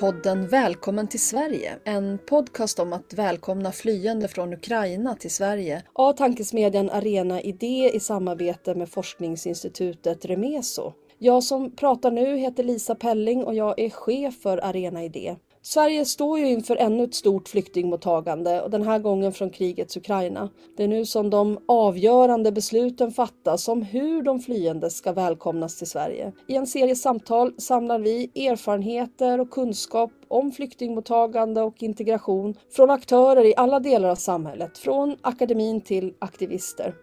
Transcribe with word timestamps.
podden 0.00 0.48
Välkommen 0.48 1.08
till 1.08 1.20
Sverige, 1.20 1.78
en 1.84 2.18
podcast 2.18 2.78
om 2.78 2.92
att 2.92 3.12
välkomna 3.12 3.72
flyende 3.72 4.28
från 4.28 4.52
Ukraina 4.52 5.14
till 5.14 5.30
Sverige 5.30 5.82
av 5.92 6.12
tankesmedjan 6.12 6.90
Arena 6.90 7.40
Idé 7.40 7.90
i 7.94 8.00
samarbete 8.00 8.74
med 8.74 8.88
forskningsinstitutet 8.88 10.24
Remeso. 10.24 10.92
Jag 11.18 11.44
som 11.44 11.76
pratar 11.76 12.10
nu 12.10 12.36
heter 12.36 12.64
Lisa 12.64 12.94
Pelling 12.94 13.44
och 13.44 13.54
jag 13.54 13.78
är 13.78 13.90
chef 13.90 14.42
för 14.42 14.58
Arena 14.58 15.04
Idé. 15.04 15.36
Sverige 15.64 16.04
står 16.04 16.38
ju 16.38 16.48
inför 16.48 16.76
ännu 16.76 17.04
ett 17.04 17.14
stort 17.14 17.48
flyktingmottagande 17.48 18.62
och 18.62 18.70
den 18.70 18.82
här 18.82 18.98
gången 18.98 19.32
från 19.32 19.50
krigets 19.50 19.96
Ukraina. 19.96 20.50
Det 20.76 20.84
är 20.84 20.88
nu 20.88 21.06
som 21.06 21.30
de 21.30 21.58
avgörande 21.68 22.52
besluten 22.52 23.12
fattas 23.12 23.68
om 23.68 23.82
hur 23.82 24.22
de 24.22 24.40
flyende 24.40 24.90
ska 24.90 25.12
välkomnas 25.12 25.78
till 25.78 25.86
Sverige. 25.86 26.32
I 26.46 26.56
en 26.56 26.66
serie 26.66 26.96
samtal 26.96 27.54
samlar 27.58 27.98
vi 27.98 28.30
erfarenheter 28.34 29.40
och 29.40 29.50
kunskap 29.50 30.10
om 30.28 30.52
flyktingmottagande 30.52 31.62
och 31.62 31.82
integration 31.82 32.54
från 32.70 32.90
aktörer 32.90 33.44
i 33.44 33.54
alla 33.56 33.80
delar 33.80 34.08
av 34.08 34.16
samhället, 34.16 34.78
från 34.78 35.16
akademin 35.20 35.80
till 35.80 36.14
aktivister. 36.18 36.94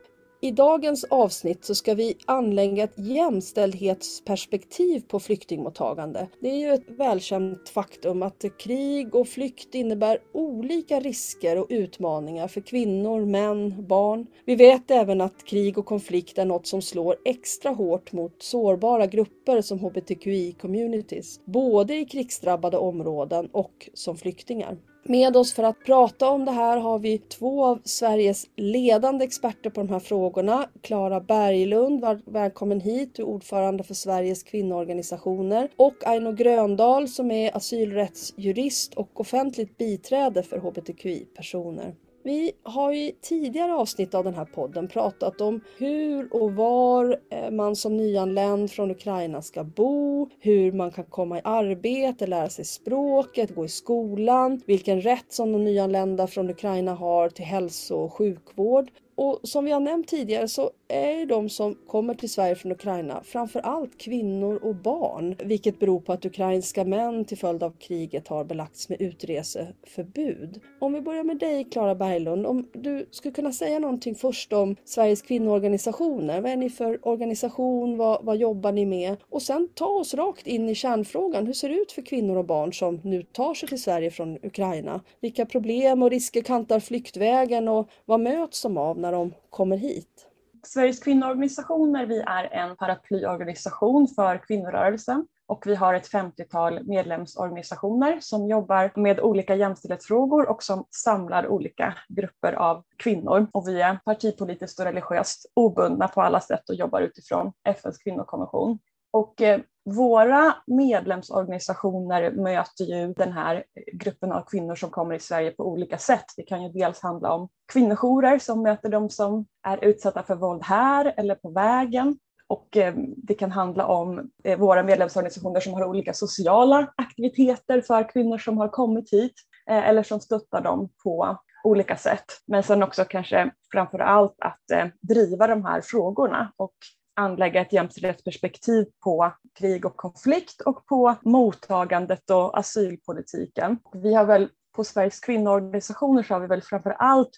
I 0.41 0.51
dagens 0.51 1.03
avsnitt 1.03 1.65
så 1.65 1.75
ska 1.75 1.93
vi 1.93 2.17
anlägga 2.25 2.83
ett 2.83 2.93
jämställdhetsperspektiv 2.95 5.03
på 5.07 5.19
flyktingmottagande. 5.19 6.27
Det 6.39 6.49
är 6.49 6.57
ju 6.57 6.73
ett 6.73 6.85
välkänt 6.87 7.69
faktum 7.69 8.23
att 8.23 8.45
krig 8.59 9.15
och 9.15 9.27
flykt 9.27 9.75
innebär 9.75 10.19
olika 10.33 10.99
risker 10.99 11.57
och 11.57 11.65
utmaningar 11.69 12.47
för 12.47 12.61
kvinnor, 12.61 13.25
män, 13.25 13.87
barn. 13.87 14.27
Vi 14.45 14.55
vet 14.55 14.91
även 14.91 15.21
att 15.21 15.45
krig 15.45 15.77
och 15.77 15.85
konflikt 15.85 16.37
är 16.37 16.45
något 16.45 16.67
som 16.67 16.81
slår 16.81 17.15
extra 17.25 17.71
hårt 17.71 18.11
mot 18.11 18.43
sårbara 18.43 19.07
grupper 19.07 19.61
som 19.61 19.79
hbtqi-communities, 19.79 21.39
både 21.45 21.95
i 21.95 22.05
krigsdrabbade 22.05 22.77
områden 22.77 23.49
och 23.51 23.89
som 23.93 24.17
flyktingar. 24.17 24.77
Med 25.09 25.37
oss 25.37 25.53
för 25.53 25.63
att 25.63 25.85
prata 25.85 26.29
om 26.29 26.45
det 26.45 26.51
här 26.51 26.77
har 26.77 26.99
vi 26.99 27.17
två 27.17 27.65
av 27.65 27.81
Sveriges 27.83 28.45
ledande 28.55 29.25
experter 29.25 29.69
på 29.69 29.81
de 29.81 29.89
här 29.89 29.99
frågorna. 29.99 30.69
Klara 30.81 31.19
Berglund, 31.19 32.05
välkommen 32.25 32.81
hit, 32.81 33.15
du 33.15 33.21
är 33.21 33.27
ordförande 33.27 33.83
för 33.83 33.93
Sveriges 33.93 34.43
kvinnoorganisationer. 34.43 35.69
Och 35.75 36.07
Aino 36.07 36.31
Gröndahl 36.31 37.07
som 37.07 37.31
är 37.31 37.57
asylrättsjurist 37.57 38.93
och 38.93 39.19
offentligt 39.19 39.77
biträde 39.77 40.43
för 40.43 40.57
hbtqi-personer. 40.57 41.95
Vi 42.23 42.51
har 42.63 42.93
i 42.93 43.15
tidigare 43.21 43.73
avsnitt 43.73 44.13
av 44.13 44.23
den 44.23 44.33
här 44.33 44.45
podden 44.45 44.87
pratat 44.87 45.41
om 45.41 45.61
hur 45.77 46.33
och 46.33 46.51
var 46.51 47.19
eh, 47.29 47.51
man 47.51 47.75
som 47.75 47.97
nyanländ 47.97 48.71
från 48.71 48.91
Ukraina 48.91 49.41
ska 49.41 49.63
bo, 49.63 50.29
hur 50.39 50.71
man 50.71 50.91
kan 50.91 51.05
komma 51.05 51.37
i 51.37 51.41
arbete, 51.43 52.27
lära 52.27 52.49
sig 52.49 52.65
språket, 52.65 53.55
gå 53.55 53.65
i 53.65 53.69
skolan, 53.69 54.61
vilken 54.65 55.01
rätt 55.01 55.33
som 55.33 55.51
de 55.51 55.63
nyanlända 55.63 56.27
från 56.27 56.49
Ukraina 56.49 56.93
har 56.93 57.29
till 57.29 57.45
hälso 57.45 57.95
och 57.95 58.13
sjukvård. 58.13 58.91
Och 59.15 59.39
som 59.43 59.65
vi 59.65 59.71
har 59.71 59.79
nämnt 59.79 60.07
tidigare 60.07 60.47
så 60.47 60.71
är 60.89 61.25
de 61.25 61.49
som 61.49 61.75
kommer 61.87 62.13
till 62.13 62.29
Sverige 62.29 62.55
från 62.55 62.71
Ukraina 62.71 63.23
framför 63.23 63.59
allt 63.59 63.97
kvinnor 63.97 64.55
och 64.63 64.75
barn, 64.75 65.35
vilket 65.43 65.79
beror 65.79 65.99
på 65.99 66.13
att 66.13 66.25
ukrainska 66.25 66.85
män 66.85 67.25
till 67.25 67.37
följd 67.37 67.63
av 67.63 67.71
kriget 67.79 68.27
har 68.27 68.43
belagts 68.43 68.89
med 68.89 69.01
utreseförbud. 69.01 70.61
Om 70.79 70.93
vi 70.93 71.01
börjar 71.01 71.23
med 71.23 71.37
dig 71.37 71.63
Klara 71.63 71.95
Berglund, 71.95 72.45
om 72.45 72.67
du 72.73 73.07
skulle 73.11 73.33
kunna 73.33 73.51
säga 73.51 73.79
någonting 73.79 74.15
först 74.15 74.53
om 74.53 74.75
Sveriges 74.85 75.21
kvinnoorganisationer. 75.21 76.41
Vad 76.41 76.51
är 76.51 76.55
ni 76.57 76.69
för 76.69 77.07
organisation? 77.07 77.97
Vad, 77.97 78.25
vad 78.25 78.37
jobbar 78.37 78.71
ni 78.71 78.85
med? 78.85 79.17
Och 79.29 79.41
sen 79.41 79.69
ta 79.73 79.85
oss 79.85 80.13
rakt 80.13 80.47
in 80.47 80.69
i 80.69 80.75
kärnfrågan. 80.75 81.45
Hur 81.45 81.53
ser 81.53 81.69
det 81.69 81.75
ut 81.75 81.91
för 81.91 82.01
kvinnor 82.01 82.37
och 82.37 82.45
barn 82.45 82.73
som 82.73 83.01
nu 83.03 83.23
tar 83.23 83.53
sig 83.53 83.69
till 83.69 83.81
Sverige 83.81 84.11
från 84.11 84.37
Ukraina? 84.43 85.01
Vilka 85.19 85.45
problem 85.45 86.03
och 86.03 86.09
risker 86.09 86.41
kantar 86.41 86.79
flyktvägen 86.79 87.67
och 87.67 87.89
vad 88.05 88.19
möts 88.19 88.61
de 88.61 88.77
av 88.77 88.99
när 88.99 89.11
de 89.11 89.33
kommer 89.49 89.77
hit? 89.77 90.18
Sveriges 90.63 90.99
kvinnoorganisationer, 90.99 92.05
vi 92.05 92.19
är 92.19 92.53
en 92.53 92.75
paraplyorganisation 92.75 94.07
för 94.07 94.37
kvinnorörelsen 94.37 95.27
och 95.47 95.67
vi 95.67 95.75
har 95.75 95.93
ett 95.93 96.11
50-tal 96.11 96.83
medlemsorganisationer 96.83 98.17
som 98.21 98.47
jobbar 98.47 98.91
med 98.95 99.19
olika 99.19 99.55
jämställdhetsfrågor 99.55 100.49
och 100.49 100.63
som 100.63 100.85
samlar 100.89 101.47
olika 101.47 101.93
grupper 102.07 102.53
av 102.53 102.83
kvinnor. 102.97 103.47
Och 103.51 103.67
vi 103.67 103.81
är 103.81 103.99
partipolitiskt 104.05 104.79
och 104.79 104.85
religiöst 104.85 105.45
obundna 105.53 106.07
på 106.07 106.21
alla 106.21 106.39
sätt 106.39 106.69
och 106.69 106.75
jobbar 106.75 107.01
utifrån 107.01 107.51
FNs 107.63 107.97
kvinnokonvention. 107.97 108.79
Och 109.11 109.41
eh, 109.41 109.59
våra 109.95 110.55
medlemsorganisationer 110.67 112.31
möter 112.31 112.83
ju 112.83 113.13
den 113.13 113.31
här 113.31 113.63
gruppen 113.93 114.31
av 114.31 114.41
kvinnor 114.41 114.75
som 114.75 114.89
kommer 114.89 115.15
i 115.15 115.19
Sverige 115.19 115.51
på 115.51 115.67
olika 115.67 115.97
sätt. 115.97 116.25
Det 116.37 116.43
kan 116.43 116.63
ju 116.63 116.69
dels 116.69 117.01
handla 117.01 117.31
om 117.31 117.49
kvinnojourer 117.73 118.39
som 118.39 118.63
möter 118.63 118.89
de 118.89 119.09
som 119.09 119.45
är 119.67 119.83
utsatta 119.85 120.23
för 120.23 120.35
våld 120.35 120.63
här 120.63 121.13
eller 121.17 121.35
på 121.35 121.49
vägen. 121.49 122.17
Och 122.47 122.77
eh, 122.77 122.93
det 122.97 123.33
kan 123.33 123.51
handla 123.51 123.85
om 123.85 124.29
eh, 124.43 124.59
våra 124.59 124.83
medlemsorganisationer 124.83 125.59
som 125.59 125.73
har 125.73 125.85
olika 125.85 126.13
sociala 126.13 126.93
aktiviteter 126.95 127.81
för 127.81 128.09
kvinnor 128.09 128.37
som 128.37 128.57
har 128.57 128.67
kommit 128.67 129.13
hit 129.13 129.33
eh, 129.69 129.89
eller 129.89 130.03
som 130.03 130.19
stöttar 130.19 130.61
dem 130.61 130.89
på 131.03 131.37
olika 131.63 131.95
sätt. 131.97 132.25
Men 132.47 132.63
sen 132.63 132.83
också 132.83 133.05
kanske 133.05 133.51
framför 133.71 133.99
allt 133.99 134.35
att 134.39 134.93
driva 135.01 135.47
de 135.47 135.65
här 135.65 135.81
frågorna 135.81 136.51
och 136.57 136.73
anlägga 137.19 137.61
ett 137.61 137.73
jämställdhetsperspektiv 137.73 138.85
på 139.03 139.33
krig 139.59 139.85
och 139.85 139.97
konflikt 139.97 140.61
och 140.61 140.85
på 140.85 141.15
mottagandet 141.21 142.29
och 142.29 142.59
asylpolitiken. 142.59 143.77
Vi 143.93 144.13
har 144.13 144.25
väl 144.25 144.49
på 144.75 144.83
Sveriges 144.83 145.19
kvinnoorganisationer 145.19 146.23
så 146.23 146.33
har 146.33 146.41
vi 146.41 146.47
väl 146.47 146.61
framför 146.61 146.89
allt 146.89 147.31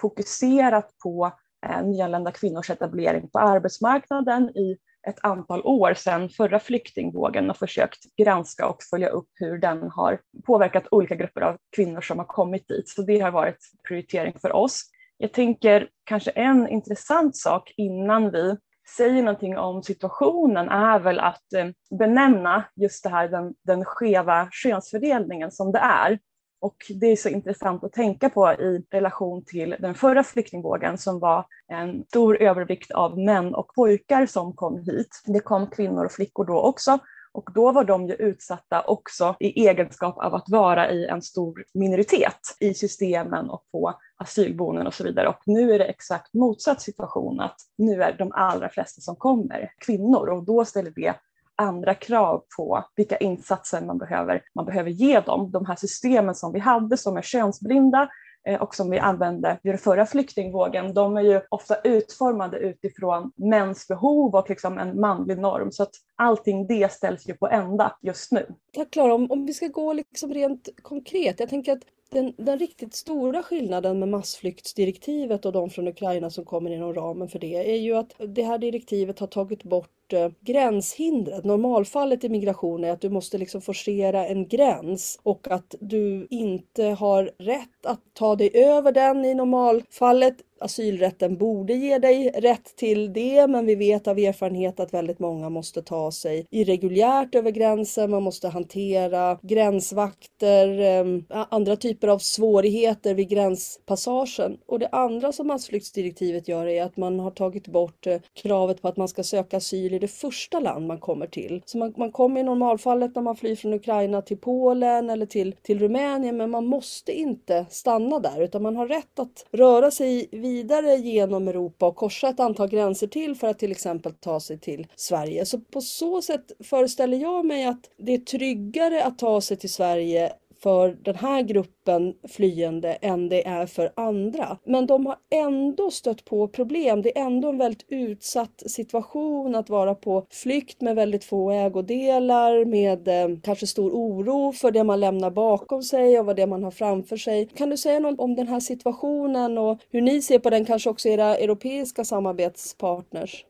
fokuserat 0.00 0.90
på 1.02 1.32
eh, 1.66 1.82
nyanlända 1.82 2.30
kvinnors 2.30 2.70
etablering 2.70 3.30
på 3.30 3.38
arbetsmarknaden 3.38 4.50
i 4.50 4.76
ett 5.08 5.18
antal 5.22 5.62
år 5.62 5.94
sedan 5.94 6.28
förra 6.28 6.60
flyktingvågen 6.60 7.50
och 7.50 7.56
försökt 7.56 8.16
granska 8.16 8.66
och 8.66 8.82
följa 8.90 9.08
upp 9.08 9.28
hur 9.34 9.58
den 9.58 9.90
har 9.90 10.20
påverkat 10.46 10.84
olika 10.90 11.14
grupper 11.14 11.40
av 11.40 11.56
kvinnor 11.76 12.00
som 12.00 12.18
har 12.18 12.26
kommit 12.26 12.68
dit. 12.68 12.88
Så 12.88 13.02
det 13.02 13.20
har 13.20 13.30
varit 13.30 13.58
prioritering 13.88 14.34
för 14.40 14.52
oss. 14.52 14.82
Jag 15.18 15.32
tänker 15.32 15.88
kanske 16.04 16.30
en 16.30 16.68
intressant 16.68 17.36
sak 17.36 17.72
innan 17.76 18.30
vi 18.30 18.56
säger 18.96 19.22
någonting 19.22 19.58
om 19.58 19.82
situationen 19.82 20.68
är 20.68 20.98
väl 20.98 21.20
att 21.20 21.52
eh, 21.52 21.66
benämna 21.98 22.64
just 22.76 23.02
det 23.02 23.08
här 23.08 23.28
den, 23.28 23.54
den 23.64 23.84
skeva 23.84 24.48
könsfördelningen 24.52 25.50
som 25.50 25.72
det 25.72 25.78
är. 25.78 26.18
Och 26.60 26.76
det 27.00 27.06
är 27.06 27.16
så 27.16 27.28
intressant 27.28 27.84
att 27.84 27.92
tänka 27.92 28.28
på 28.28 28.52
i 28.52 28.86
relation 28.90 29.44
till 29.44 29.76
den 29.78 29.94
förra 29.94 30.24
flyktingvågen 30.24 30.98
som 30.98 31.20
var 31.20 31.46
en 31.68 32.04
stor 32.08 32.42
övervikt 32.42 32.90
av 32.90 33.18
män 33.18 33.54
och 33.54 33.74
pojkar 33.74 34.26
som 34.26 34.52
kom 34.52 34.78
hit. 34.78 35.22
Det 35.26 35.40
kom 35.40 35.66
kvinnor 35.66 36.04
och 36.04 36.12
flickor 36.12 36.44
då 36.44 36.60
också 36.60 36.98
och 37.36 37.50
då 37.54 37.72
var 37.72 37.84
de 37.84 38.06
ju 38.06 38.14
utsatta 38.14 38.82
också 38.82 39.36
i 39.40 39.68
egenskap 39.68 40.18
av 40.18 40.34
att 40.34 40.48
vara 40.48 40.90
i 40.90 41.06
en 41.06 41.22
stor 41.22 41.64
minoritet 41.74 42.40
i 42.60 42.74
systemen 42.74 43.50
och 43.50 43.64
på 43.72 43.94
asylboenden 44.16 44.86
och 44.86 44.94
så 44.94 45.04
vidare. 45.04 45.28
Och 45.28 45.42
nu 45.46 45.72
är 45.72 45.78
det 45.78 45.84
exakt 45.84 46.34
motsatt 46.34 46.82
situation 46.82 47.40
att 47.40 47.56
nu 47.78 48.02
är 48.02 48.12
de 48.18 48.32
allra 48.32 48.68
flesta 48.68 49.00
som 49.00 49.16
kommer 49.16 49.72
kvinnor 49.78 50.28
och 50.28 50.44
då 50.44 50.64
ställer 50.64 50.90
det 50.90 51.14
andra 51.56 51.94
krav 51.94 52.44
på 52.56 52.84
vilka 52.96 53.16
insatser 53.16 53.80
man 53.80 53.98
behöver, 53.98 54.42
man 54.54 54.64
behöver 54.64 54.90
ge 54.90 55.20
dem. 55.20 55.50
De 55.50 55.66
här 55.66 55.76
systemen 55.76 56.34
som 56.34 56.52
vi 56.52 56.58
hade 56.58 56.96
som 56.96 57.16
är 57.16 57.22
könsblinda 57.22 58.08
eh, 58.46 58.62
och 58.62 58.74
som 58.74 58.90
vi 58.90 58.98
använde 58.98 59.58
vid 59.62 59.72
den 59.72 59.78
förra 59.78 60.06
flyktingvågen, 60.06 60.94
de 60.94 61.16
är 61.16 61.20
ju 61.20 61.40
ofta 61.48 61.80
utformade 61.80 62.58
utifrån 62.58 63.32
mäns 63.36 63.88
behov 63.88 64.34
och 64.34 64.50
liksom 64.50 64.78
en 64.78 65.00
manlig 65.00 65.38
norm. 65.38 65.72
Så 65.72 65.82
att 65.82 65.94
allting 66.16 66.66
det 66.66 66.92
ställs 66.92 67.28
ju 67.28 67.34
på 67.34 67.48
ända 67.48 67.96
just 68.02 68.32
nu. 68.32 68.46
Ja, 68.72 68.84
Klara, 68.84 69.14
om, 69.14 69.30
om 69.30 69.46
vi 69.46 69.54
ska 69.54 69.66
gå 69.66 69.92
liksom 69.92 70.34
rent 70.34 70.68
konkret. 70.82 71.40
Jag 71.40 71.48
tänker 71.48 71.72
att 71.72 71.82
den, 72.10 72.34
den, 72.36 72.58
riktigt 72.58 72.94
stora 72.94 73.42
skillnaden 73.42 73.98
med 73.98 74.08
massflyktsdirektivet 74.08 75.46
och 75.46 75.52
de 75.52 75.70
från 75.70 75.88
Ukraina 75.88 76.30
som 76.30 76.44
kommer 76.44 76.70
inom 76.70 76.94
ramen 76.94 77.28
för 77.28 77.38
det 77.38 77.72
är 77.72 77.78
ju 77.78 77.96
att 77.96 78.12
det 78.18 78.42
här 78.42 78.58
direktivet 78.58 79.18
har 79.18 79.26
tagit 79.26 79.62
bort 79.62 79.95
bort 80.06 80.12
eh, 80.12 80.30
gränshindret. 80.40 81.44
Normalfallet 81.44 82.24
i 82.24 82.28
migration 82.28 82.84
är 82.84 82.90
att 82.90 83.00
du 83.00 83.10
måste 83.10 83.38
liksom 83.38 83.60
forcera 83.60 84.26
en 84.26 84.48
gräns 84.48 85.18
och 85.22 85.48
att 85.50 85.74
du 85.80 86.26
inte 86.30 86.84
har 86.84 87.30
rätt 87.38 87.86
att 87.86 88.00
ta 88.12 88.36
dig 88.36 88.50
över 88.54 88.92
den 88.92 89.24
i 89.24 89.34
normalfallet 89.34 90.36
asylrätten 90.60 91.36
borde 91.36 91.74
ge 91.74 91.98
dig 91.98 92.30
rätt 92.34 92.76
till 92.76 93.12
det 93.12 93.46
men 93.46 93.66
vi 93.66 93.74
vet 93.74 94.08
av 94.08 94.18
erfarenhet 94.18 94.80
att 94.80 94.94
väldigt 94.94 95.18
många 95.18 95.48
måste 95.48 95.82
ta 95.82 96.12
sig 96.12 96.46
irreguljärt 96.50 97.34
över 97.34 97.50
gränsen. 97.50 98.10
Man 98.10 98.22
måste 98.22 98.48
hantera 98.48 99.38
gränsvakter, 99.42 100.80
ehm, 100.80 101.24
andra 101.28 101.76
typer 101.76 102.08
av 102.08 102.18
svårigheter 102.18 103.14
vid 103.14 103.28
gränspassagen. 103.28 104.58
Och 104.66 104.78
det 104.78 104.88
andra 104.88 105.32
som 105.32 105.46
massflyktsdirektivet 105.46 106.48
gör 106.48 106.66
är 106.66 106.82
att 106.82 106.96
man 106.96 107.20
har 107.20 107.30
tagit 107.30 107.68
bort 107.68 108.06
eh, 108.06 108.20
kravet 108.42 108.82
på 108.82 108.88
att 108.88 108.96
man 108.96 109.08
ska 109.08 109.22
söka 109.22 109.56
asyl 109.56 109.94
blir 109.98 110.08
det 110.08 110.14
första 110.14 110.60
land 110.60 110.86
man 110.86 110.98
kommer 110.98 111.26
till. 111.26 111.62
Så 111.66 111.78
man, 111.78 111.94
man 111.96 112.12
kommer 112.12 112.40
i 112.40 112.42
normalfallet 112.42 113.14
när 113.14 113.22
man 113.22 113.36
flyr 113.36 113.56
från 113.56 113.74
Ukraina 113.74 114.22
till 114.22 114.36
Polen 114.36 115.10
eller 115.10 115.26
till, 115.26 115.54
till 115.62 115.78
Rumänien 115.78 116.36
men 116.36 116.50
man 116.50 116.66
måste 116.66 117.12
inte 117.12 117.66
stanna 117.70 118.18
där 118.18 118.42
utan 118.42 118.62
man 118.62 118.76
har 118.76 118.86
rätt 118.86 119.18
att 119.18 119.46
röra 119.52 119.90
sig 119.90 120.28
vidare 120.32 120.96
genom 120.96 121.48
Europa 121.48 121.86
och 121.86 121.96
korsa 121.96 122.28
ett 122.28 122.40
antal 122.40 122.68
gränser 122.68 123.06
till 123.06 123.34
för 123.34 123.48
att 123.48 123.58
till 123.58 123.70
exempel 123.70 124.12
ta 124.12 124.40
sig 124.40 124.58
till 124.58 124.86
Sverige. 124.96 125.46
Så 125.46 125.60
på 125.60 125.80
så 125.80 126.22
sätt 126.22 126.52
föreställer 126.64 127.18
jag 127.18 127.46
mig 127.46 127.64
att 127.64 127.90
det 127.96 128.14
är 128.14 128.18
tryggare 128.18 129.04
att 129.04 129.18
ta 129.18 129.40
sig 129.40 129.56
till 129.56 129.72
Sverige 129.72 130.32
för 130.62 130.96
den 131.02 131.14
här 131.14 131.42
gruppen 131.42 132.14
flyende 132.28 132.92
än 132.92 133.28
det 133.28 133.46
är 133.46 133.66
för 133.66 133.92
andra. 133.96 134.58
Men 134.64 134.86
de 134.86 135.06
har 135.06 135.16
ändå 135.30 135.90
stött 135.90 136.24
på 136.24 136.48
problem. 136.48 137.02
Det 137.02 137.18
är 137.18 137.26
ändå 137.26 137.48
en 137.48 137.58
väldigt 137.58 137.84
utsatt 137.88 138.62
situation 138.66 139.54
att 139.54 139.70
vara 139.70 139.94
på 139.94 140.26
flykt 140.30 140.80
med 140.80 140.96
väldigt 140.96 141.24
få 141.24 141.50
ägodelar, 141.50 142.64
med 142.64 143.08
eh, 143.08 143.38
kanske 143.42 143.66
stor 143.66 143.90
oro 143.90 144.52
för 144.52 144.70
det 144.70 144.84
man 144.84 145.00
lämnar 145.00 145.30
bakom 145.30 145.82
sig 145.82 146.18
och 146.18 146.26
vad 146.26 146.36
det 146.36 146.46
man 146.46 146.64
har 146.64 146.70
framför 146.70 147.16
sig. 147.16 147.46
Kan 147.46 147.70
du 147.70 147.76
säga 147.76 147.98
något 147.98 148.20
om 148.20 148.34
den 148.34 148.48
här 148.48 148.60
situationen 148.60 149.58
och 149.58 149.78
hur 149.90 150.00
ni 150.00 150.22
ser 150.22 150.38
på 150.38 150.50
den, 150.50 150.64
kanske 150.64 150.90
också 150.90 151.08
era 151.08 151.36
europeiska 151.36 152.04
samarbetspartners? 152.04 153.44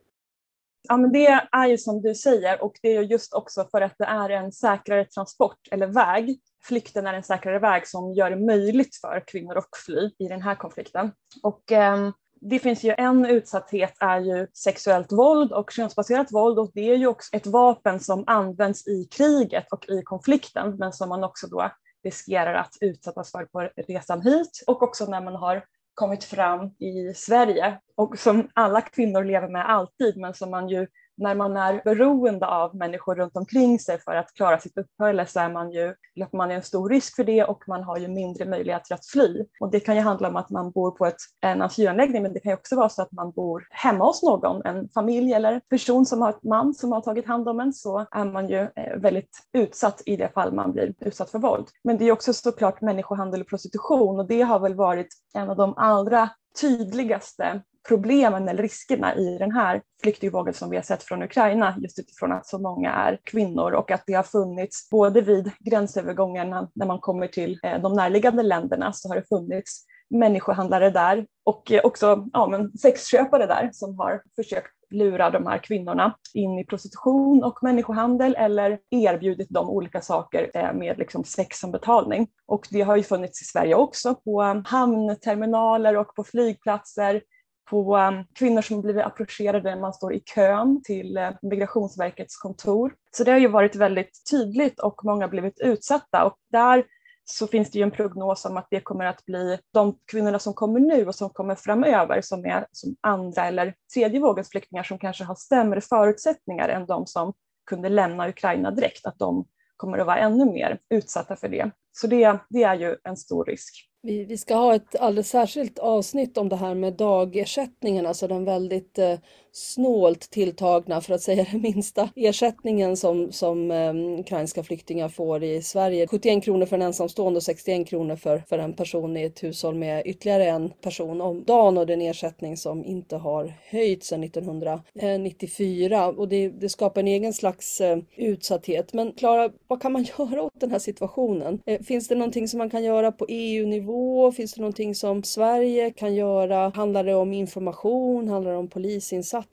Ja, 0.89 0.97
men 0.97 1.13
det 1.13 1.49
är 1.53 1.67
ju 1.67 1.79
som 1.79 2.03
du 2.03 2.15
säger 2.15 2.65
och 2.65 2.73
det 2.83 2.97
är 2.97 3.03
just 3.03 3.35
också 3.35 3.69
för 3.71 3.81
att 3.81 3.95
det 3.99 4.05
är 4.05 4.31
en 4.31 4.53
säkrare 4.53 5.05
transport 5.05 5.59
eller 5.71 5.87
väg 5.87 6.41
flykten 6.67 7.07
är 7.07 7.15
en 7.15 7.23
säkrare 7.23 7.59
väg 7.59 7.89
som 7.89 8.13
gör 8.13 8.31
det 8.31 8.37
möjligt 8.37 8.97
för 9.01 9.25
kvinnor 9.27 9.57
att 9.57 9.69
fly 9.87 10.11
i 10.19 10.29
den 10.29 10.43
här 10.43 10.55
konflikten. 10.55 11.13
Och, 11.43 11.73
eh, 11.73 12.11
det 12.41 12.59
finns 12.59 12.85
ju 12.85 12.95
en 12.99 13.27
utsatthet 13.27 13.95
är 14.01 14.21
ju 14.21 14.47
sexuellt 14.53 15.13
våld 15.13 15.53
och 15.53 15.71
könsbaserat 15.71 16.33
våld 16.33 16.59
och 16.59 16.71
det 16.75 16.91
är 16.91 16.97
ju 16.97 17.07
också 17.07 17.37
ett 17.37 17.47
vapen 17.47 18.01
som 18.01 18.25
används 18.27 18.87
i 18.87 19.09
kriget 19.11 19.73
och 19.73 19.89
i 19.89 20.03
konflikten 20.03 20.77
men 20.79 20.93
som 20.93 21.09
man 21.09 21.25
också 21.25 21.47
då 21.47 21.71
riskerar 22.05 22.55
att 22.55 22.75
utsättas 22.81 23.31
för 23.31 23.45
på 23.45 23.71
resan 23.89 24.23
hit 24.23 24.65
och 24.67 24.83
också 24.83 25.07
när 25.07 25.21
man 25.21 25.35
har 25.35 25.65
kommit 25.97 26.25
fram 26.25 26.71
i 26.79 27.15
Sverige 27.15 27.79
och 27.97 28.19
som 28.19 28.49
alla 28.55 28.81
kvinnor 28.81 29.25
lever 29.25 29.49
med 29.49 29.71
alltid 29.71 30.17
men 30.17 30.35
som 30.35 30.51
man 30.51 30.69
ju 30.69 30.87
när 31.17 31.35
man 31.35 31.57
är 31.57 31.83
beroende 31.85 32.47
av 32.47 32.77
människor 32.77 33.15
runt 33.15 33.37
omkring 33.37 33.79
sig 33.79 34.01
för 34.01 34.15
att 34.15 34.35
klara 34.35 34.61
sitt 34.61 34.79
uppehälle 34.79 35.27
så 35.27 35.41
är 35.41 35.49
man 35.49 35.71
ju, 35.71 35.95
löper 36.15 36.37
man 36.37 36.51
en 36.51 36.63
stor 36.63 36.89
risk 36.89 37.17
för 37.17 37.25
det 37.25 37.45
och 37.45 37.65
man 37.69 37.83
har 37.83 37.99
ju 37.99 38.09
mindre 38.09 38.45
möjligheter 38.45 38.95
att 38.95 39.07
fly. 39.07 39.45
Och 39.61 39.71
det 39.71 39.81
kan 39.81 39.97
ju 39.97 40.01
handla 40.01 40.29
om 40.29 40.37
att 40.37 40.51
man 40.51 40.71
bor 40.71 40.91
på 40.91 41.07
ett, 41.07 41.17
en 41.41 41.63
asylanläggning 41.63 42.23
men 42.23 42.33
det 42.33 42.41
kan 42.41 42.51
ju 42.51 42.57
också 42.57 42.77
vara 42.77 42.89
så 42.89 43.03
att 43.03 43.13
man 43.13 43.31
bor 43.31 43.67
hemma 43.71 44.05
hos 44.05 44.23
någon, 44.23 44.67
en 44.67 44.89
familj 44.89 45.33
eller 45.33 45.61
person 45.61 46.07
som 46.07 46.23
har 46.23 46.31
ett 46.31 46.43
man 46.43 46.75
som 46.75 46.93
har 46.93 47.01
tagit 47.01 47.27
hand 47.27 47.49
om 47.49 47.61
en 47.61 47.73
så 47.73 48.07
är 48.11 48.25
man 48.25 48.49
ju 48.49 48.61
eh, 48.77 48.97
väldigt 48.97 49.39
utsatt 49.53 50.03
i 50.07 50.17
det 50.17 50.29
fall 50.35 50.53
man 50.53 50.73
blir 50.73 50.95
utsatt 51.01 51.31
för 51.31 51.39
våld. 51.39 51.67
Men 51.85 51.99
det 51.99 52.05
är 52.05 52.13
också 52.13 52.33
såklart 52.33 52.81
människohandel 52.81 53.41
och 53.41 53.49
prostitution 53.49 54.19
och 54.19 54.27
det 54.27 54.43
har 54.43 54.59
väl 54.59 54.75
varit 54.75 55.09
en 55.35 55.51
av 55.51 55.57
de 55.57 55.75
allra 55.77 56.29
tydligaste 56.61 57.63
problemen 57.89 58.49
eller 58.49 58.63
riskerna 58.63 59.15
i 59.15 59.39
den 59.39 59.53
här 59.53 59.83
flyktingvågen 60.03 60.55
som 60.55 60.71
vi 60.71 60.77
har 60.77 60.83
sett 60.83 61.03
från 61.03 61.23
Ukraina 61.23 61.75
just 61.79 61.99
utifrån 61.99 62.33
att 62.33 62.47
så 62.47 62.59
många 62.59 62.93
är 62.93 63.19
kvinnor 63.25 63.73
och 63.73 63.91
att 63.91 64.05
det 64.07 64.13
har 64.13 64.23
funnits 64.23 64.91
både 64.91 65.21
vid 65.21 65.51
gränsövergångarna 65.61 66.71
när 66.75 66.87
man 66.87 67.01
kommer 67.01 67.27
till 67.27 67.59
eh, 67.63 67.81
de 67.81 67.93
närliggande 67.93 68.43
länderna 68.43 68.93
så 68.93 69.09
har 69.09 69.17
det 69.17 69.29
funnits 69.29 69.85
människohandlare 70.11 70.91
där 70.91 71.27
och 71.45 71.73
eh, 71.73 71.81
också 71.85 72.29
ja, 72.33 72.47
men 72.47 72.79
sexköpare 72.79 73.47
där 73.47 73.71
som 73.73 73.99
har 73.99 74.23
försökt 74.37 74.73
lura 74.91 75.31
de 75.31 75.47
här 75.47 75.59
kvinnorna 75.59 76.17
in 76.35 76.59
i 76.59 76.65
prostitution 76.65 77.45
och 77.45 77.59
människohandel 77.63 78.35
eller 78.39 78.79
erbjudit 78.91 79.49
dem 79.51 79.71
olika 79.71 80.01
saker 80.01 80.51
eh, 80.55 80.73
med 80.73 80.99
liksom 80.99 81.25
sex 81.25 81.59
som 81.59 81.71
betalning. 81.71 82.29
Och 82.47 82.67
det 82.71 82.83
har 82.83 82.97
ju 82.97 83.03
funnits 83.03 83.43
i 83.43 83.45
Sverige 83.45 83.75
också 83.75 84.15
på 84.15 84.63
hamnterminaler 84.67 85.97
och 85.97 86.15
på 86.15 86.25
flygplatser 86.25 87.23
på 87.71 87.97
um, 87.97 88.25
kvinnor 88.35 88.63
som 88.63 88.83
blivit 88.83 89.05
approcherade 89.05 89.75
när 89.75 89.81
man 89.81 89.95
står 89.95 90.15
i 90.15 90.21
kön 90.21 90.83
till 90.85 91.17
eh, 91.17 91.31
Migrationsverkets 91.43 92.37
kontor. 92.37 92.95
Så 93.11 93.25
det 93.25 93.31
har 93.31 93.39
ju 93.39 93.49
varit 93.49 93.77
väldigt 93.77 94.31
tydligt 94.31 94.81
och 94.81 95.05
många 95.05 95.25
har 95.25 95.31
blivit 95.31 95.61
utsatta 95.61 96.25
och 96.25 96.37
där 96.53 96.85
så 97.25 97.47
finns 97.47 97.71
det 97.71 97.79
ju 97.79 97.83
en 97.83 97.91
prognos 97.91 98.45
om 98.45 98.57
att 98.57 98.67
det 98.71 98.81
kommer 98.81 99.05
att 99.05 99.25
bli 99.25 99.59
de 99.73 99.99
kvinnorna 100.11 100.39
som 100.39 100.55
kommer 100.55 100.81
nu 100.81 101.07
och 101.07 101.15
som 101.15 101.31
kommer 101.31 101.55
framöver 101.55 102.21
som 102.21 102.45
är 102.45 102.67
som 102.73 102.97
andra 103.01 103.47
eller 103.47 103.75
tredje 103.95 104.21
vågens 104.21 104.51
flyktingar 104.51 104.83
som 104.83 104.99
kanske 104.99 105.25
har 105.25 105.35
sämre 105.35 105.81
förutsättningar 105.81 106.69
än 106.69 106.87
de 106.87 107.07
som 107.07 107.33
kunde 107.67 107.89
lämna 107.89 108.29
Ukraina 108.29 108.71
direkt, 108.71 109.07
att 109.07 109.19
de 109.19 109.45
kommer 109.77 109.99
att 109.99 110.07
vara 110.07 110.19
ännu 110.19 110.45
mer 110.45 110.79
utsatta 110.91 111.37
för 111.37 111.49
det. 111.49 111.71
Så 111.93 112.07
det, 112.07 112.39
det 112.49 112.63
är 112.63 112.75
ju 112.75 112.97
en 113.05 113.17
stor 113.17 113.45
risk. 113.45 113.89
Vi, 114.07 114.25
vi 114.25 114.37
ska 114.37 114.55
ha 114.55 114.75
ett 114.75 114.97
alldeles 114.97 115.29
särskilt 115.29 115.79
avsnitt 115.79 116.39
om 116.39 116.49
det 116.49 116.57
här 116.57 116.75
med 116.75 116.93
dagersättningen, 116.93 118.07
alltså 118.07 118.29
den 118.29 118.45
väldigt 118.45 118.99
eh, 118.99 119.19
snålt 119.57 120.31
tilltagna, 120.31 121.01
för 121.01 121.15
att 121.15 121.23
säga 121.23 121.47
det 121.53 121.59
minsta, 121.59 122.09
ersättningen 122.17 122.97
som, 122.97 123.33
som 123.33 123.71
eh, 123.71 124.21
ukrainska 124.21 124.63
flyktingar 124.63 125.09
får 125.09 125.45
i 125.45 125.63
Sverige. 125.63 126.07
71 126.07 126.45
kronor 126.45 126.67
för 126.67 126.77
en 126.77 126.83
ensamstående 126.83 127.37
och 127.37 127.43
61 127.43 127.89
kronor 127.89 128.17
för, 128.17 128.39
för 128.49 128.59
en 128.59 128.73
person 128.73 129.17
i 129.17 129.23
ett 129.23 129.43
hushåll 129.43 129.75
med 129.75 130.07
ytterligare 130.07 130.45
en 130.45 130.71
person 130.71 131.21
om 131.21 131.45
dagen 131.45 131.79
och 131.79 131.87
den 131.87 132.03
ersättning 132.03 132.57
som 132.57 132.85
inte 132.85 133.17
har 133.17 133.53
höjts 133.71 134.07
sedan 134.07 134.25
1994 134.25 136.09
och 136.09 136.29
det, 136.29 136.49
det 136.49 136.69
skapar 136.69 137.01
en 137.01 137.09
egen 137.09 137.33
slags 137.33 137.81
eh, 137.81 137.99
utsatthet. 138.17 138.93
Men 138.93 139.13
Klara, 139.13 139.51
vad 139.67 139.83
kan 139.83 139.93
man 139.93 140.07
göra 140.19 140.43
åt 140.43 140.61
den 140.61 140.71
här 140.71 140.79
situationen? 140.79 141.61
Eh, 141.67 141.81
finns 141.81 142.09
det 142.09 142.15
någonting 142.15 142.49
som 142.49 142.59
man 142.59 142.71
kan 142.71 142.85
göra 142.85 143.13
på 143.13 143.27
EU-nivå? 143.29 144.33
Finns 144.33 144.55
det 144.55 144.61
någonting 144.61 144.95
som 144.95 145.23
Sverige 145.23 145.91
kan 145.91 146.15
göra? 146.15 146.73
Handlar 146.75 147.05
det 147.05 147.15
om 147.15 147.33
information? 147.33 148.29
Handlar 148.29 148.53
det 148.53 148.59
om 148.59 148.69
polisinsatser? 148.69 149.46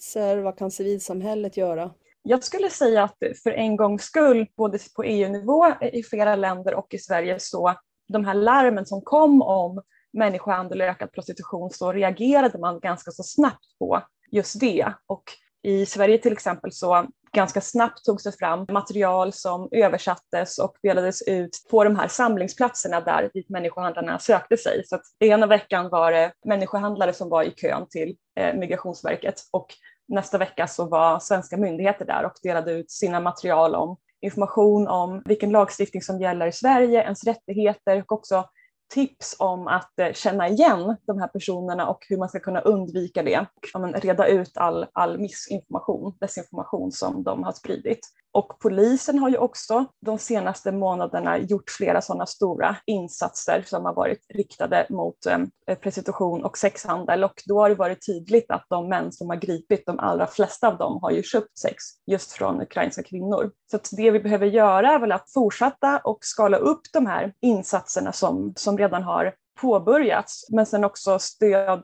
Vad 0.44 0.58
kan 0.58 0.72
civilsamhället 0.72 1.58
göra? 1.58 1.92
Jag 2.24 2.44
skulle 2.44 2.70
säga 2.70 3.04
att 3.04 3.18
för 3.44 3.52
en 3.52 3.76
gångs 3.76 4.04
skull, 4.04 4.48
både 4.58 4.80
på 4.96 5.04
EU-nivå 5.04 5.66
eh, 5.66 5.96
i 5.96 6.04
flera 6.04 6.36
länder 6.36 6.76
och 6.76 6.94
i 6.94 6.98
Sverige, 6.98 7.40
så 7.40 7.74
de 8.08 8.26
här 8.26 8.34
larmen 8.34 8.86
som 8.86 9.02
kom 9.02 9.42
om 9.42 9.82
människohandel 10.14 10.82
och 10.82 10.88
ökad 10.88 11.12
prostitution 11.12 11.70
så 11.70 11.92
reagerade 11.94 12.60
man 12.60 12.80
ganska 12.80 13.12
så 13.12 13.24
snabbt 13.24 13.80
på 13.80 14.02
just 14.32 14.60
det. 14.60 14.94
Och 15.08 15.24
i 15.62 15.86
Sverige 15.86 16.18
till 16.18 16.34
exempel 16.34 16.72
så 16.72 17.08
ganska 17.34 17.62
snabbt 17.62 18.06
togs 18.06 18.24
det 18.24 18.32
fram 18.32 18.66
material 18.72 19.34
som 19.34 19.70
översattes 19.72 20.60
och 20.60 20.76
delades 20.84 21.22
ut 21.22 21.66
på 21.72 21.84
de 21.84 21.96
här 21.96 22.08
samlingsplatserna 22.08 23.02
där 23.02 23.30
dit 23.34 23.50
människohandlarna 23.50 24.20
sökte 24.20 24.58
sig. 24.58 24.84
Så 24.86 24.96
att 24.96 25.02
ena 25.20 25.48
veckan 25.48 25.90
var 25.90 26.12
det 26.12 26.34
människohandlare 26.46 27.14
som 27.14 27.30
var 27.30 27.44
i 27.44 27.52
kön 27.52 27.86
till 27.90 28.16
eh, 28.40 28.54
Migrationsverket 28.56 29.36
och 29.52 29.68
nästa 30.08 30.38
vecka 30.38 30.68
så 30.68 30.86
var 30.86 31.20
svenska 31.20 31.58
myndigheter 31.58 32.06
där 32.06 32.26
och 32.26 32.34
delade 32.44 32.72
ut 32.72 32.92
sina 32.92 33.20
material 33.20 33.76
om 33.76 33.98
information 34.22 34.88
om 34.88 35.22
vilken 35.26 35.50
lagstiftning 35.50 36.02
som 36.02 36.22
gäller 36.22 36.48
i 36.48 36.52
Sverige, 36.52 37.04
ens 37.04 37.24
rättigheter 37.24 38.00
och 38.00 38.12
också 38.12 38.46
tips 38.94 39.36
om 39.40 39.68
att 39.68 40.00
eh, 40.00 40.14
känna 40.14 40.50
igen 40.50 40.96
de 41.06 41.20
här 41.20 41.28
personerna 41.28 41.88
och 41.88 42.06
hur 42.10 42.18
man 42.18 42.30
ska 42.30 42.40
kunna 42.40 42.60
undvika 42.60 43.24
det. 43.24 43.46
Och 43.74 43.94
reda 44.02 44.28
ut 44.28 44.58
all, 44.58 44.86
all 44.94 45.20
missinformation, 45.20 46.18
desinformation 46.20 46.92
som 46.92 47.24
de 47.24 47.44
har 47.44 47.52
spridit. 47.52 48.00
Och 48.34 48.60
polisen 48.60 49.20
har 49.20 49.30
ju 49.30 49.38
också 49.38 49.86
de 50.02 50.20
senaste 50.20 50.72
månaderna 50.72 51.38
gjort 51.38 51.70
flera 51.70 52.02
sådana 52.02 52.26
stora 52.26 52.76
insatser 52.86 53.64
som 53.68 53.86
har 53.86 53.94
varit 53.94 54.26
riktade 54.34 54.88
mot 54.90 55.26
eh, 55.26 55.76
prostitution 55.76 56.44
och 56.44 56.58
sexhandel 56.58 57.24
och 57.24 57.42
då 57.46 57.60
har 57.60 57.70
det 57.70 57.76
varit 57.76 58.06
tydligt 58.06 58.52
att 58.52 58.66
de 58.70 58.90
män 58.90 59.12
som 59.12 59.30
har 59.30 59.36
gripit, 59.36 59.86
de 59.86 60.00
allra 60.00 60.28
flesta 60.28 60.68
av 60.68 60.78
dem 60.78 61.00
har 61.02 61.12
ju 61.12 61.24
köpt 61.24 61.58
sex 61.58 61.84
just 62.08 62.32
från 62.32 62.62
ukrainska 62.62 63.04
kvinnor. 63.04 63.52
Så 63.72 63.80
det 63.92 64.12
vi 64.12 64.20
behöver 64.20 64.48
göra 64.48 64.92
är 64.92 65.00
väl 65.00 65.12
att 65.12 65.32
fortsätta 65.34 65.98
och 65.98 66.18
skala 66.22 66.58
upp 66.58 66.82
de 66.94 67.06
här 67.06 67.34
insatserna 67.42 68.12
som, 68.12 68.54
som 68.56 68.78
redan 68.78 69.04
har 69.04 69.34
påbörjats, 69.62 70.48
men 70.50 70.66
sen 70.66 70.84
också 70.84 71.20
stöd 71.20 71.84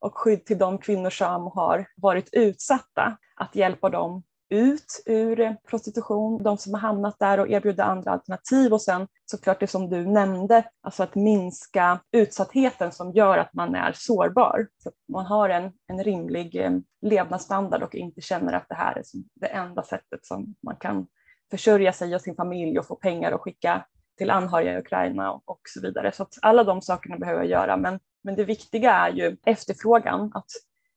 och 0.00 0.18
skydd 0.18 0.44
till 0.44 0.58
de 0.58 0.78
kvinnor 0.78 1.10
som 1.10 1.46
har 1.54 1.86
varit 1.96 2.28
utsatta, 2.32 3.16
att 3.36 3.56
hjälpa 3.56 3.88
dem 3.88 4.22
ut 4.50 5.02
ur 5.06 5.56
prostitution, 5.68 6.42
de 6.42 6.58
som 6.58 6.74
har 6.74 6.80
hamnat 6.80 7.18
där 7.18 7.40
och 7.40 7.48
erbjuda 7.48 7.84
andra 7.84 8.10
alternativ 8.10 8.72
och 8.72 8.82
sen 8.82 9.08
såklart 9.24 9.60
det 9.60 9.66
som 9.66 9.90
du 9.90 10.06
nämnde, 10.06 10.64
alltså 10.82 11.02
att 11.02 11.14
minska 11.14 12.00
utsattheten 12.12 12.92
som 12.92 13.12
gör 13.12 13.38
att 13.38 13.54
man 13.54 13.74
är 13.74 13.92
sårbar. 13.94 14.66
Så 14.78 14.88
att 14.88 14.94
man 15.12 15.26
har 15.26 15.48
en, 15.48 15.72
en 15.86 16.04
rimlig 16.04 16.56
eh, 16.56 16.72
levnadsstandard 17.02 17.82
och 17.82 17.94
inte 17.94 18.20
känner 18.20 18.52
att 18.52 18.68
det 18.68 18.74
här 18.74 18.98
är 18.98 19.04
det 19.40 19.46
enda 19.46 19.82
sättet 19.82 20.26
som 20.26 20.54
man 20.64 20.76
kan 20.76 21.06
försörja 21.50 21.92
sig 21.92 22.14
och 22.14 22.20
sin 22.20 22.34
familj 22.34 22.78
och 22.78 22.86
få 22.86 22.96
pengar 22.96 23.32
och 23.32 23.42
skicka 23.42 23.84
till 24.18 24.30
anhöriga 24.30 24.74
i 24.74 24.78
Ukraina 24.78 25.32
och, 25.32 25.42
och 25.44 25.60
så 25.64 25.80
vidare. 25.80 26.12
Så 26.12 26.22
att 26.22 26.34
alla 26.42 26.64
de 26.64 26.82
sakerna 26.82 27.18
behöver 27.18 27.40
jag 27.40 27.50
göra. 27.50 27.76
Men, 27.76 28.00
men 28.24 28.34
det 28.34 28.44
viktiga 28.44 28.92
är 28.92 29.12
ju 29.12 29.36
efterfrågan, 29.44 30.30
att 30.34 30.50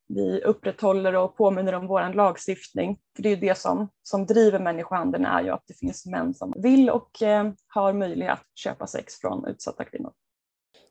vi 0.07 0.41
upprätthåller 0.41 1.15
och 1.15 1.38
påminner 1.38 1.74
om 1.74 1.88
vår 1.88 2.13
lagstiftning. 2.13 3.00
För 3.15 3.24
det 3.24 3.29
är 3.29 3.36
ju 3.36 3.41
det 3.41 3.57
som, 3.57 3.89
som 4.03 4.25
driver 4.25 4.60
människohandeln 4.60 5.25
är 5.25 5.43
ju 5.43 5.50
att 5.50 5.63
det 5.67 5.74
finns 5.74 6.05
män 6.05 6.33
som 6.33 6.53
vill 6.57 6.89
och 6.89 7.22
eh, 7.22 7.51
har 7.67 7.93
möjlighet 7.93 8.33
att 8.33 8.57
köpa 8.57 8.88
sex 8.88 9.15
från 9.22 9.48
utsatta 9.48 9.83
kvinnor. 9.83 10.12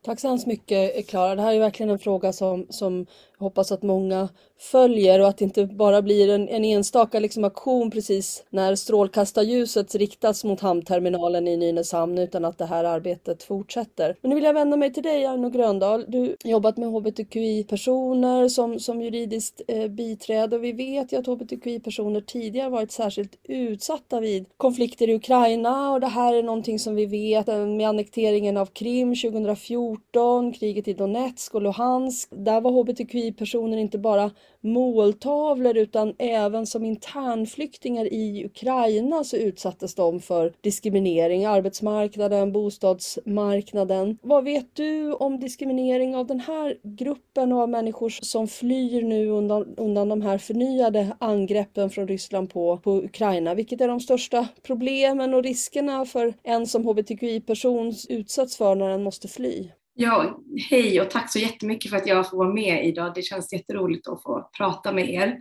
Tack 0.04 0.20
så 0.20 0.28
hemskt 0.28 0.46
mycket 0.46 1.08
Klara. 1.08 1.34
Det 1.34 1.42
här 1.42 1.54
är 1.54 1.60
verkligen 1.60 1.90
en 1.90 1.98
fråga 1.98 2.32
som, 2.32 2.66
som 2.70 3.06
jag 3.38 3.44
hoppas 3.44 3.72
att 3.72 3.82
många 3.82 4.28
följer 4.62 5.20
och 5.20 5.28
att 5.28 5.38
det 5.38 5.44
inte 5.44 5.66
bara 5.66 6.02
blir 6.02 6.28
en, 6.28 6.48
en 6.48 6.64
enstaka 6.64 7.20
liksom 7.20 7.44
aktion 7.44 7.90
precis 7.90 8.44
när 8.50 8.74
strålkastarljuset 8.74 9.94
riktas 9.94 10.44
mot 10.44 10.60
hamnterminalen 10.60 11.48
i 11.48 11.56
Nynäshamn 11.56 12.18
utan 12.18 12.44
att 12.44 12.58
det 12.58 12.66
här 12.66 12.84
arbetet 12.84 13.42
fortsätter. 13.42 14.16
Men 14.20 14.28
nu 14.28 14.34
vill 14.34 14.44
jag 14.44 14.54
vända 14.54 14.76
mig 14.76 14.92
till 14.92 15.02
dig 15.02 15.26
Arno 15.26 15.50
Gröndahl. 15.50 16.04
Du 16.08 16.18
har 16.18 16.50
jobbat 16.50 16.76
med 16.76 16.88
hbtqi-personer 16.88 18.48
som, 18.48 18.80
som 18.80 19.02
juridiskt 19.02 19.60
eh, 19.68 19.88
biträde 19.88 20.56
och 20.56 20.64
vi 20.64 20.72
vet 20.72 21.12
ju 21.12 21.16
att 21.16 21.26
hbtqi-personer 21.26 22.20
tidigare 22.20 22.70
varit 22.70 22.92
särskilt 22.92 23.38
utsatta 23.44 24.20
vid 24.20 24.46
konflikter 24.56 25.08
i 25.08 25.14
Ukraina 25.14 25.92
och 25.92 26.00
det 26.00 26.06
här 26.06 26.34
är 26.34 26.42
någonting 26.42 26.78
som 26.78 26.94
vi 26.94 27.06
vet 27.06 27.48
eh, 27.48 27.66
med 27.66 27.88
annekteringen 27.88 28.56
av 28.56 28.66
Krim 28.66 29.14
2014, 29.14 30.52
kriget 30.52 30.88
i 30.88 30.92
Donetsk 30.92 31.54
och 31.54 31.62
Luhansk. 31.62 32.28
Där 32.30 32.60
var 32.60 32.70
hbtqi-personer 32.70 33.78
inte 33.78 33.98
bara 33.98 34.30
måltavlor 34.62 35.76
utan 35.76 36.14
även 36.18 36.66
som 36.66 36.84
internflyktingar 36.84 38.12
i 38.12 38.44
Ukraina 38.44 39.24
så 39.24 39.36
utsattes 39.36 39.94
de 39.94 40.20
för 40.20 40.52
diskriminering, 40.60 41.44
arbetsmarknaden, 41.44 42.52
bostadsmarknaden. 42.52 44.18
Vad 44.22 44.44
vet 44.44 44.76
du 44.76 45.12
om 45.12 45.40
diskriminering 45.40 46.16
av 46.16 46.26
den 46.26 46.40
här 46.40 46.78
gruppen 46.82 47.52
av 47.52 47.68
människor 47.68 48.08
som 48.08 48.48
flyr 48.48 49.02
nu 49.02 49.28
undan, 49.28 49.74
undan 49.76 50.08
de 50.08 50.22
här 50.22 50.38
förnyade 50.38 51.16
angreppen 51.18 51.90
från 51.90 52.08
Ryssland 52.08 52.50
på, 52.50 52.78
på 52.78 52.96
Ukraina? 52.96 53.54
Vilket 53.54 53.80
är 53.80 53.88
de 53.88 54.00
största 54.00 54.48
problemen 54.62 55.34
och 55.34 55.42
riskerna 55.42 56.04
för 56.04 56.34
en 56.42 56.66
som 56.66 56.86
hbtqi-person 56.86 57.94
utsätts 58.08 58.56
för 58.56 58.74
när 58.74 58.88
den 58.88 59.02
måste 59.02 59.28
fly? 59.28 59.68
Ja, 59.94 60.40
hej 60.70 61.00
och 61.00 61.10
tack 61.10 61.32
så 61.32 61.38
jättemycket 61.38 61.90
för 61.90 61.96
att 61.96 62.06
jag 62.06 62.30
får 62.30 62.36
vara 62.36 62.54
med 62.54 62.86
idag. 62.86 63.12
Det 63.14 63.22
känns 63.22 63.52
jätteroligt 63.52 64.08
att 64.08 64.22
få 64.22 64.50
prata 64.58 64.92
med 64.92 65.10
er. 65.10 65.38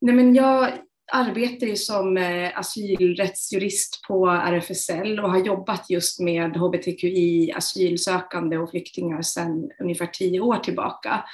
Nej, 0.00 0.14
men 0.14 0.34
jag 0.34 0.72
arbetar 1.12 1.66
ju 1.66 1.76
som 1.76 2.16
eh, 2.16 2.58
asylrättsjurist 2.58 4.00
på 4.08 4.26
RFSL 4.26 5.20
och 5.20 5.30
har 5.30 5.38
jobbat 5.38 5.90
just 5.90 6.20
med 6.20 6.56
hbtqi, 6.56 7.52
asylsökande 7.52 8.58
och 8.58 8.70
flyktingar 8.70 9.22
sedan 9.22 9.70
ungefär 9.80 10.06
tio 10.06 10.40
år 10.40 10.56
tillbaka 10.56 11.24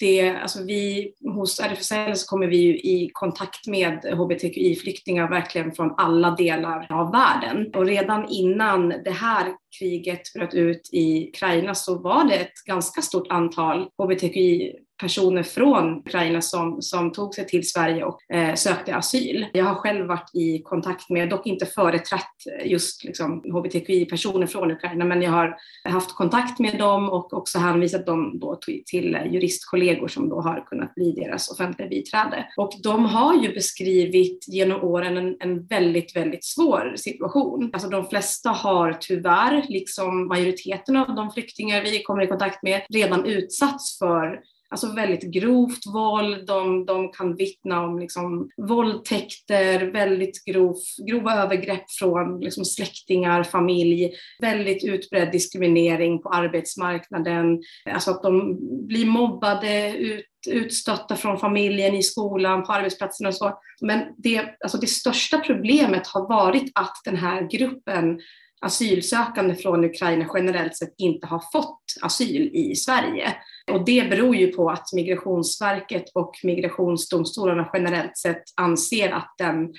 det, 0.00 0.30
alltså 0.30 0.64
vi, 0.64 1.12
hos 1.34 1.60
RFSL 1.60 2.16
så 2.16 2.26
kommer 2.26 2.46
vi 2.46 2.56
ju 2.56 2.76
i 2.76 3.10
kontakt 3.12 3.66
med 3.66 4.04
hbtqi-flyktingar 4.04 5.30
verkligen 5.30 5.72
från 5.72 5.94
alla 5.96 6.30
delar 6.30 6.86
av 6.90 7.12
världen. 7.12 7.74
Och 7.74 7.86
redan 7.86 8.28
innan 8.28 8.88
det 8.88 9.10
här 9.10 9.52
kriget 9.78 10.22
bröt 10.34 10.54
ut 10.54 10.88
i 10.92 11.28
Ukraina 11.28 11.74
så 11.74 11.98
var 11.98 12.24
det 12.24 12.34
ett 12.34 12.64
ganska 12.66 13.02
stort 13.02 13.26
antal 13.28 13.88
hbtqi 13.98 14.72
personer 15.00 15.42
från 15.42 15.98
Ukraina 15.98 16.40
som, 16.40 16.82
som 16.82 17.12
tog 17.12 17.34
sig 17.34 17.46
till 17.46 17.70
Sverige 17.70 18.04
och 18.04 18.34
eh, 18.34 18.54
sökte 18.54 18.94
asyl. 18.94 19.46
Jag 19.52 19.64
har 19.64 19.74
själv 19.74 20.06
varit 20.06 20.34
i 20.34 20.62
kontakt 20.62 21.10
med, 21.10 21.28
dock 21.30 21.46
inte 21.46 21.66
företrätt 21.66 22.24
just 22.64 23.04
liksom, 23.04 23.42
hbtqi-personer 23.44 24.46
från 24.46 24.70
Ukraina, 24.70 25.04
men 25.04 25.22
jag 25.22 25.30
har 25.30 25.56
haft 25.84 26.14
kontakt 26.14 26.58
med 26.58 26.78
dem 26.78 27.10
och 27.10 27.32
också 27.32 27.58
hänvisat 27.58 28.06
dem 28.06 28.38
då 28.38 28.58
till, 28.86 29.18
juristkollegor 29.30 30.08
som 30.08 30.28
då 30.28 30.40
har 30.40 30.64
kunnat 30.66 30.94
bli 30.94 31.12
deras 31.12 31.50
offentliga 31.50 31.88
biträde. 31.88 32.46
Och 32.56 32.72
de 32.82 33.04
har 33.04 33.42
ju 33.42 33.54
beskrivit 33.54 34.44
genom 34.48 34.84
åren 34.84 35.16
en, 35.16 35.36
en 35.40 35.66
väldigt, 35.66 36.16
väldigt 36.16 36.44
svår 36.44 36.94
situation. 36.96 37.70
Alltså 37.72 37.88
de 37.88 38.06
flesta 38.06 38.50
har 38.50 38.96
tyvärr, 39.00 39.64
liksom 39.68 40.28
majoriteten 40.28 40.96
av 40.96 41.14
de 41.14 41.30
flyktingar 41.30 41.82
vi 41.82 42.02
kommer 42.02 42.22
i 42.22 42.26
kontakt 42.26 42.62
med, 42.62 42.82
redan 42.88 43.24
utsatts 43.24 43.98
för 43.98 44.40
alltså 44.70 44.92
väldigt 44.92 45.32
grovt 45.32 45.86
våld, 45.94 46.46
de, 46.46 46.86
de 46.86 47.12
kan 47.12 47.36
vittna 47.36 47.84
om 47.84 47.98
liksom 47.98 48.50
våldtäkter, 48.68 49.92
väldigt 49.92 50.44
grov, 50.44 50.76
grova 51.08 51.34
övergrepp 51.34 51.90
från 51.98 52.40
liksom 52.40 52.64
släktingar, 52.64 53.42
familj, 53.42 54.10
väldigt 54.40 54.84
utbredd 54.84 55.32
diskriminering 55.32 56.22
på 56.22 56.28
arbetsmarknaden, 56.28 57.62
alltså 57.90 58.10
att 58.10 58.22
de 58.22 58.58
blir 58.86 59.06
mobbade, 59.06 59.96
ut, 59.96 60.26
utstötta 60.48 61.16
från 61.16 61.38
familjen, 61.38 61.94
i 61.94 62.02
skolan, 62.02 62.64
på 62.64 62.72
arbetsplatsen 62.72 63.26
och 63.26 63.34
så. 63.34 63.58
Men 63.80 64.00
det, 64.16 64.56
alltså 64.60 64.78
det 64.78 64.86
största 64.86 65.38
problemet 65.38 66.06
har 66.06 66.28
varit 66.28 66.72
att 66.74 66.96
den 67.04 67.16
här 67.16 67.48
gruppen 67.50 68.20
asylsökande 68.60 69.54
från 69.54 69.84
Ukraina 69.84 70.26
generellt 70.34 70.76
sett 70.76 70.94
inte 70.98 71.26
har 71.26 71.42
fått 71.52 71.82
asyl 72.02 72.50
i 72.52 72.76
Sverige. 72.76 73.34
Och 73.72 73.84
det 73.84 74.10
beror 74.10 74.36
ju 74.36 74.46
på 74.46 74.70
att 74.70 74.92
Migrationsverket 74.92 76.04
och 76.14 76.32
migrationsdomstolarna 76.42 77.70
generellt 77.72 78.18
sett 78.18 78.42
anser 78.56 79.10
att 79.10 79.34
den 79.38 79.72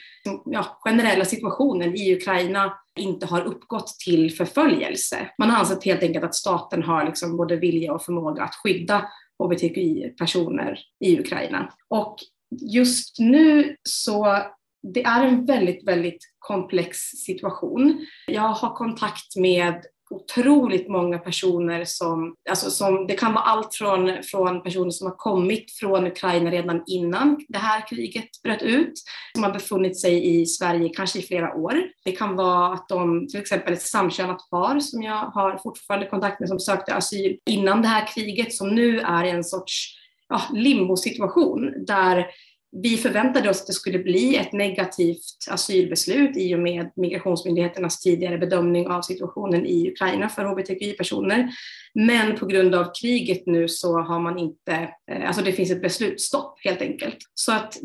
ja, 0.46 0.80
generella 0.84 1.26
situationen 1.26 1.96
i 1.96 2.16
Ukraina 2.16 2.74
inte 3.00 3.26
har 3.26 3.42
uppgått 3.42 3.88
till 3.88 4.36
förföljelse. 4.36 5.30
Man 5.38 5.50
har 5.50 5.60
ansett 5.60 5.84
helt 5.84 6.04
enkelt 6.04 6.26
att 6.26 6.36
staten 6.36 6.84
har 6.84 7.06
liksom 7.06 7.38
både 7.38 7.56
vilja 7.56 7.94
och 7.94 8.04
förmåga 8.04 8.44
att 8.44 8.56
skydda 8.56 9.08
hbtqi-personer 9.44 10.80
i 11.00 11.20
Ukraina. 11.20 11.74
Och 11.90 12.18
just 12.62 13.20
nu 13.20 13.76
så 13.84 14.38
det 14.94 15.04
är 15.04 15.26
en 15.26 15.46
väldigt, 15.46 15.88
väldigt 15.88 16.24
komplex 16.40 16.98
situation. 16.98 18.08
Jag 18.28 18.42
har 18.42 18.76
kontakt 18.76 19.36
med 19.36 19.84
otroligt 20.12 20.90
många 20.90 21.20
personer 21.20 21.86
som, 21.86 22.36
alltså 22.50 22.72
som, 22.72 23.08
det 23.08 23.14
kan 23.14 23.34
vara 23.34 23.44
allt 23.44 23.76
från, 23.76 24.24
från 24.24 24.64
personer 24.64 24.90
som 24.90 25.08
har 25.08 25.16
kommit 25.16 25.72
från 25.72 26.08
Ukraina 26.08 26.52
redan 26.52 26.84
innan 26.88 27.46
det 27.48 27.58
här 27.58 27.88
kriget 27.88 28.30
bröt 28.44 28.62
ut, 28.62 28.94
som 29.34 29.44
har 29.44 29.52
befunnit 29.52 30.02
sig 30.02 30.42
i 30.42 30.46
Sverige 30.46 30.90
kanske 30.90 31.20
i 31.20 31.22
flera 31.22 31.56
år. 31.56 31.76
Det 32.06 32.12
kan 32.12 32.36
vara 32.36 32.74
att 32.74 32.90
de, 32.90 33.28
till 33.28 33.40
exempel 33.40 33.74
ett 33.74 33.82
samkönat 33.82 34.50
par 34.50 34.80
som 34.80 35.04
jag 35.04 35.18
har 35.18 35.58
fortfarande 35.58 36.08
kontakt 36.08 36.40
med 36.40 36.50
som 36.50 36.60
sökte 36.60 36.96
asyl 36.96 37.38
innan 37.50 37.82
det 37.82 37.88
här 37.88 38.08
kriget, 38.08 38.54
som 38.54 38.76
nu 38.76 39.00
är 39.00 39.24
i 39.24 39.30
en 39.30 39.44
sorts 39.44 39.98
ja, 40.30 40.42
limbosituation 40.54 41.86
där 41.86 42.28
vi 42.72 42.98
förväntade 42.98 43.50
oss 43.50 43.62
att 43.62 43.68
det 43.68 43.74
skulle 43.74 44.00
bli 44.00 44.38
ett 44.38 44.54
negativt 44.54 45.48
asylbeslut 45.50 46.38
i 46.38 46.56
och 46.56 46.60
med 46.60 46.92
migrationsmyndigheternas 46.96 48.00
tidigare 48.00 48.38
bedömning 48.38 48.88
av 48.88 49.02
situationen 49.02 49.66
i 49.66 49.90
Ukraina 49.92 50.30
för 50.30 50.46
hbtqi-personer. 50.46 51.52
Men 51.94 52.38
på 52.38 52.46
grund 52.46 52.76
av 52.76 52.92
kriget 53.02 53.46
nu 53.46 53.68
så 53.68 54.00
har 54.00 54.20
man 54.20 54.40
inte, 54.40 54.90
eh, 55.12 55.28
alltså 55.28 55.42
det 55.44 55.52
finns 55.52 55.72
ett 55.72 55.82
beslutsstopp 55.82 56.60
helt 56.64 56.82
enkelt. 56.82 57.18
Så 57.34 57.52
att 57.52 57.78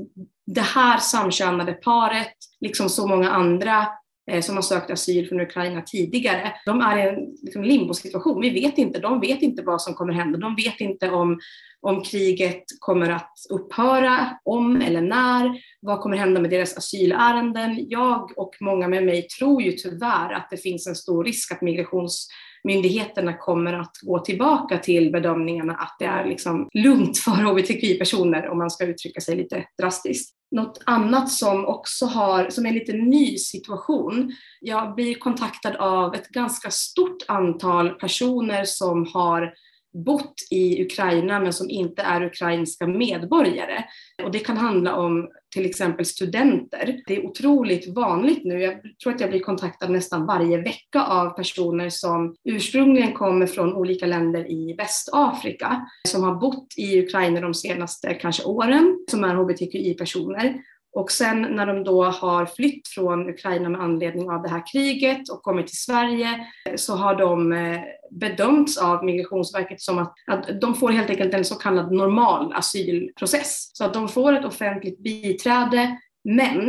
det 0.46 0.60
här 0.60 0.98
samkönade 0.98 1.72
paret, 1.72 2.34
liksom 2.60 2.88
så 2.88 3.06
många 3.06 3.30
andra 3.30 3.86
Eh, 4.30 4.40
som 4.40 4.54
har 4.54 4.62
sökt 4.62 4.90
asyl 4.90 5.28
från 5.28 5.40
Ukraina 5.40 5.82
tidigare, 5.82 6.52
de 6.66 6.80
är 6.80 6.98
i 6.98 7.08
en 7.08 7.34
liksom, 7.42 7.64
limbosituation. 7.64 8.40
Vi 8.40 8.50
vet 8.50 8.78
inte, 8.78 8.98
de 8.98 9.20
vet 9.20 9.42
inte 9.42 9.62
vad 9.62 9.82
som 9.82 9.94
kommer 9.94 10.12
hända. 10.12 10.38
De 10.38 10.56
vet 10.56 10.80
inte 10.80 11.10
om 11.10 11.38
om 11.80 12.02
kriget 12.02 12.64
kommer 12.78 13.10
att 13.10 13.32
upphöra, 13.50 14.38
om 14.44 14.80
eller 14.80 15.00
när, 15.00 15.60
vad 15.80 16.00
kommer 16.00 16.16
hända 16.16 16.40
med 16.40 16.50
deras 16.50 16.76
asylärenden. 16.76 17.86
Jag 17.88 18.38
och 18.38 18.54
många 18.60 18.88
med 18.88 19.04
mig 19.04 19.22
tror 19.22 19.62
ju 19.62 19.72
tyvärr 19.72 20.32
att 20.32 20.50
det 20.50 20.56
finns 20.56 20.86
en 20.86 20.94
stor 20.94 21.24
risk 21.24 21.52
att 21.52 21.62
migrationsmyndigheterna 21.62 23.36
kommer 23.36 23.72
att 23.72 23.96
gå 24.02 24.18
tillbaka 24.18 24.78
till 24.78 25.12
bedömningarna 25.12 25.74
att 25.74 25.96
det 25.98 26.04
är 26.04 26.26
liksom 26.26 26.68
lugnt 26.72 27.18
för 27.18 27.30
hbtqi-personer 27.30 28.48
om 28.48 28.58
man 28.58 28.70
ska 28.70 28.84
uttrycka 28.84 29.20
sig 29.20 29.36
lite 29.36 29.64
drastiskt. 29.78 30.35
Något 30.50 30.82
annat 30.86 31.30
som 31.30 31.66
också 31.66 32.06
har, 32.06 32.50
som 32.50 32.64
är 32.64 32.68
en 32.68 32.74
lite 32.74 32.92
ny 32.92 33.38
situation, 33.38 34.32
jag 34.60 34.94
blir 34.94 35.14
kontaktad 35.14 35.76
av 35.76 36.14
ett 36.14 36.28
ganska 36.28 36.70
stort 36.70 37.24
antal 37.28 37.90
personer 37.90 38.64
som 38.64 39.06
har 39.14 39.54
bott 39.92 40.34
i 40.50 40.82
Ukraina 40.82 41.40
men 41.40 41.52
som 41.52 41.70
inte 41.70 42.02
är 42.02 42.22
ukrainska 42.22 42.86
medborgare. 42.86 43.84
Och 44.24 44.30
det 44.30 44.38
kan 44.38 44.56
handla 44.56 44.94
om 44.94 45.28
till 45.54 45.66
exempel 45.66 46.06
studenter. 46.06 47.00
Det 47.06 47.16
är 47.16 47.26
otroligt 47.26 47.94
vanligt 47.94 48.44
nu. 48.44 48.60
Jag 48.60 48.80
tror 49.02 49.14
att 49.14 49.20
jag 49.20 49.30
blir 49.30 49.40
kontaktad 49.40 49.88
nästan 49.88 50.26
varje 50.26 50.62
vecka 50.62 51.02
av 51.02 51.30
personer 51.30 51.90
som 51.90 52.34
ursprungligen 52.44 53.12
kommer 53.12 53.46
från 53.46 53.74
olika 53.74 54.06
länder 54.06 54.50
i 54.50 54.74
Västafrika, 54.78 55.86
som 56.08 56.22
har 56.22 56.34
bott 56.34 56.74
i 56.76 57.00
Ukraina 57.00 57.40
de 57.40 57.54
senaste 57.54 58.14
kanske 58.14 58.44
åren, 58.44 59.04
som 59.10 59.24
är 59.24 59.34
hbtqi-personer 59.34 60.62
och 60.96 61.10
sen 61.10 61.42
när 61.42 61.66
de 61.66 61.84
då 61.84 62.04
har 62.04 62.46
flytt 62.46 62.88
från 62.88 63.28
Ukraina 63.28 63.68
med 63.68 63.80
anledning 63.80 64.30
av 64.30 64.42
det 64.42 64.48
här 64.48 64.62
kriget 64.72 65.28
och 65.28 65.42
kommit 65.42 65.66
till 65.66 65.76
Sverige 65.76 66.46
eh, 66.68 66.76
så 66.76 66.94
har 66.94 67.14
de 67.14 67.52
eh, 67.52 67.80
bedömts 68.10 68.78
av 68.78 69.04
Migrationsverket 69.04 69.80
som 69.80 69.98
att, 69.98 70.14
att 70.26 70.60
de 70.60 70.74
får 70.74 70.90
helt 70.90 71.10
enkelt 71.10 71.34
en 71.34 71.44
så 71.44 71.54
kallad 71.54 71.92
normal 71.92 72.52
asylprocess. 72.52 73.70
Så 73.72 73.84
att 73.84 73.94
de 73.94 74.08
får 74.08 74.32
ett 74.32 74.44
offentligt 74.44 74.98
biträde 75.02 75.98
men 76.24 76.68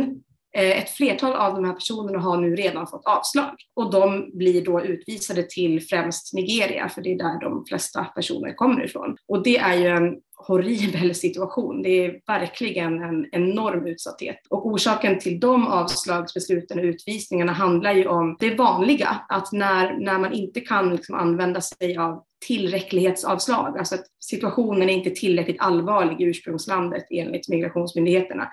eh, 0.56 0.78
ett 0.78 0.90
flertal 0.90 1.32
av 1.32 1.54
de 1.54 1.64
här 1.64 1.74
personerna 1.74 2.18
har 2.18 2.36
nu 2.36 2.56
redan 2.56 2.86
fått 2.86 3.06
avslag 3.06 3.54
och 3.76 3.90
de 3.90 4.30
blir 4.38 4.64
då 4.64 4.80
utvisade 4.80 5.42
till 5.42 5.82
främst 5.82 6.34
Nigeria, 6.34 6.88
för 6.88 7.02
det 7.02 7.12
är 7.12 7.18
där 7.18 7.40
de 7.40 7.64
flesta 7.68 8.04
personer 8.04 8.54
kommer 8.54 8.84
ifrån. 8.84 9.16
Och 9.28 9.42
det 9.42 9.58
är 9.58 9.74
ju 9.74 9.86
en 9.86 10.16
horribel 10.38 11.14
situation. 11.14 11.82
Det 11.82 12.04
är 12.04 12.20
verkligen 12.26 13.02
en 13.02 13.26
enorm 13.32 13.86
utsatthet. 13.86 14.36
Och 14.50 14.66
orsaken 14.66 15.18
till 15.18 15.40
de 15.40 15.66
avslagsbesluten 15.66 16.78
och 16.78 16.84
utvisningarna 16.84 17.52
handlar 17.52 17.92
ju 17.92 18.06
om 18.06 18.36
det 18.40 18.54
vanliga, 18.54 19.20
att 19.28 19.52
när, 19.52 19.98
när 19.98 20.18
man 20.18 20.32
inte 20.32 20.60
kan 20.60 20.90
liksom 20.90 21.14
använda 21.14 21.60
sig 21.60 21.96
av 21.96 22.24
tillräcklighetsavslag, 22.46 23.78
alltså 23.78 23.94
att 23.94 24.04
situationen 24.20 24.90
är 24.90 24.94
inte 24.94 25.10
tillräckligt 25.10 25.60
allvarlig 25.60 26.20
i 26.20 26.24
ursprungslandet 26.24 27.06
enligt 27.10 27.48
migrationsmyndigheterna. 27.48 28.48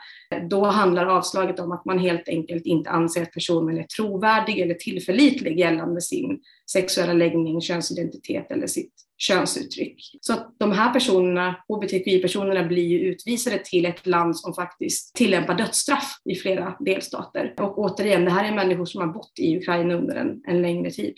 Då 0.49 0.65
handlar 0.65 1.05
avslaget 1.05 1.59
om 1.59 1.71
att 1.71 1.85
man 1.85 1.99
helt 1.99 2.29
enkelt 2.29 2.65
inte 2.65 2.89
anser 2.89 3.21
att 3.21 3.31
personen 3.31 3.77
är 3.77 3.83
trovärdig 3.83 4.59
eller 4.59 4.73
tillförlitlig 4.73 5.59
gällande 5.59 6.01
sin 6.01 6.39
sexuella 6.71 7.13
läggning, 7.13 7.61
könsidentitet 7.61 8.51
eller 8.51 8.67
sitt 8.67 9.04
könsuttryck. 9.17 9.95
Så 10.21 10.33
att 10.33 10.55
de 10.59 10.71
här 10.71 10.93
personerna, 10.93 11.55
hbtqi-personerna, 11.67 12.63
blir 12.63 12.83
ju 12.83 12.99
utvisade 12.99 13.57
till 13.57 13.85
ett 13.85 14.07
land 14.07 14.37
som 14.37 14.53
faktiskt 14.53 15.15
tillämpar 15.15 15.55
dödsstraff 15.55 16.21
i 16.25 16.35
flera 16.35 16.75
delstater. 16.79 17.53
Och 17.57 17.79
återigen, 17.79 18.25
det 18.25 18.31
här 18.31 18.51
är 18.51 18.55
människor 18.55 18.85
som 18.85 19.01
har 19.01 19.07
bott 19.07 19.33
i 19.39 19.57
Ukraina 19.57 19.93
under 19.93 20.15
en, 20.15 20.41
en 20.47 20.61
längre 20.61 20.91
tid. 20.91 21.15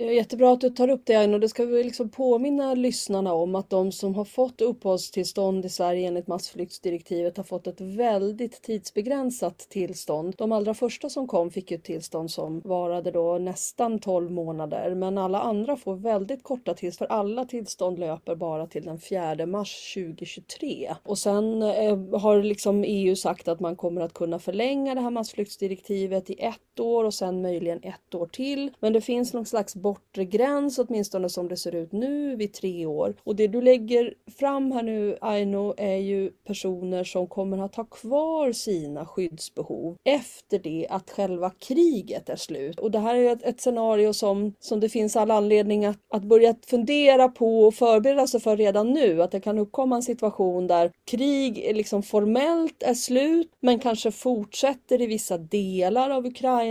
Jättebra 0.00 0.52
att 0.52 0.60
du 0.60 0.70
tar 0.70 0.90
upp 0.90 1.02
det 1.04 1.14
Aino. 1.14 1.38
Det 1.38 1.48
ska 1.48 1.64
vi 1.64 1.84
liksom 1.84 2.08
påminna 2.08 2.74
lyssnarna 2.74 3.32
om 3.32 3.54
att 3.54 3.70
de 3.70 3.92
som 3.92 4.14
har 4.14 4.24
fått 4.24 4.60
uppehållstillstånd 4.60 5.64
i 5.64 5.68
Sverige 5.68 6.08
enligt 6.08 6.26
massflyktsdirektivet 6.26 7.36
har 7.36 7.44
fått 7.44 7.66
ett 7.66 7.80
väldigt 7.80 8.62
tidsbegränsat 8.62 9.58
tillstånd. 9.58 10.34
De 10.38 10.52
allra 10.52 10.74
första 10.74 11.08
som 11.08 11.26
kom 11.26 11.50
fick 11.50 11.70
ett 11.70 11.84
tillstånd 11.84 12.30
som 12.30 12.60
varade 12.60 13.10
då 13.10 13.38
nästan 13.38 13.98
12 13.98 14.30
månader 14.30 14.94
men 14.94 15.18
alla 15.18 15.40
andra 15.40 15.76
får 15.76 15.96
väldigt 15.96 16.42
korta 16.42 16.74
tillstånd 16.74 17.08
för 17.08 17.14
alla 17.16 17.44
tillstånd 17.44 17.98
löper 17.98 18.34
bara 18.34 18.66
till 18.66 18.84
den 18.84 19.00
4 19.00 19.46
mars 19.46 19.94
2023. 19.94 20.94
Och 21.02 21.18
sen 21.18 21.62
eh, 21.62 22.20
har 22.20 22.42
liksom 22.42 22.84
EU 22.84 23.16
sagt 23.16 23.48
att 23.48 23.60
man 23.60 23.76
kommer 23.76 24.00
att 24.00 24.14
kunna 24.14 24.38
förlänga 24.38 24.94
det 24.94 25.00
här 25.00 25.10
massflyktsdirektivet 25.10 26.30
i 26.30 26.40
ett 26.40 26.67
ett 26.78 26.80
år 26.80 27.04
och 27.04 27.14
sen 27.14 27.42
möjligen 27.42 27.80
ett 27.82 28.14
år 28.14 28.26
till. 28.26 28.70
Men 28.80 28.92
det 28.92 29.00
finns 29.00 29.32
någon 29.32 29.46
slags 29.46 29.74
bortre 29.74 30.24
gräns, 30.24 30.78
åtminstone 30.78 31.28
som 31.28 31.48
det 31.48 31.56
ser 31.56 31.74
ut 31.74 31.92
nu, 31.92 32.36
vid 32.36 32.52
tre 32.52 32.86
år. 32.86 33.14
Och 33.24 33.36
det 33.36 33.46
du 33.46 33.60
lägger 33.60 34.14
fram 34.38 34.72
här 34.72 34.82
nu, 34.82 35.16
Aino, 35.20 35.74
är 35.76 35.96
ju 35.96 36.30
personer 36.30 37.04
som 37.04 37.26
kommer 37.26 37.58
att 37.58 37.74
ha 37.74 37.84
kvar 37.84 38.52
sina 38.52 39.06
skyddsbehov 39.06 39.96
efter 40.04 40.58
det 40.58 40.86
att 40.90 41.10
själva 41.10 41.50
kriget 41.50 42.28
är 42.28 42.36
slut. 42.36 42.78
Och 42.78 42.90
det 42.90 42.98
här 42.98 43.14
är 43.14 43.32
ett, 43.32 43.42
ett 43.42 43.60
scenario 43.60 44.12
som, 44.12 44.54
som 44.60 44.80
det 44.80 44.88
finns 44.88 45.16
all 45.16 45.30
anledning 45.30 45.84
att, 45.84 45.98
att 46.08 46.24
börja 46.24 46.54
fundera 46.66 47.28
på 47.28 47.60
och 47.60 47.74
förbereda 47.74 48.26
sig 48.26 48.40
för 48.40 48.56
redan 48.56 48.92
nu. 48.92 49.22
Att 49.22 49.30
det 49.30 49.40
kan 49.40 49.58
uppkomma 49.58 49.96
en 49.96 50.02
situation 50.02 50.66
där 50.66 50.92
krig 51.04 51.70
liksom 51.74 52.02
formellt 52.02 52.82
är 52.82 52.94
slut, 52.94 53.50
men 53.60 53.78
kanske 53.78 54.10
fortsätter 54.10 55.02
i 55.02 55.06
vissa 55.06 55.38
delar 55.38 56.10
av 56.10 56.26
Ukraina. 56.26 56.67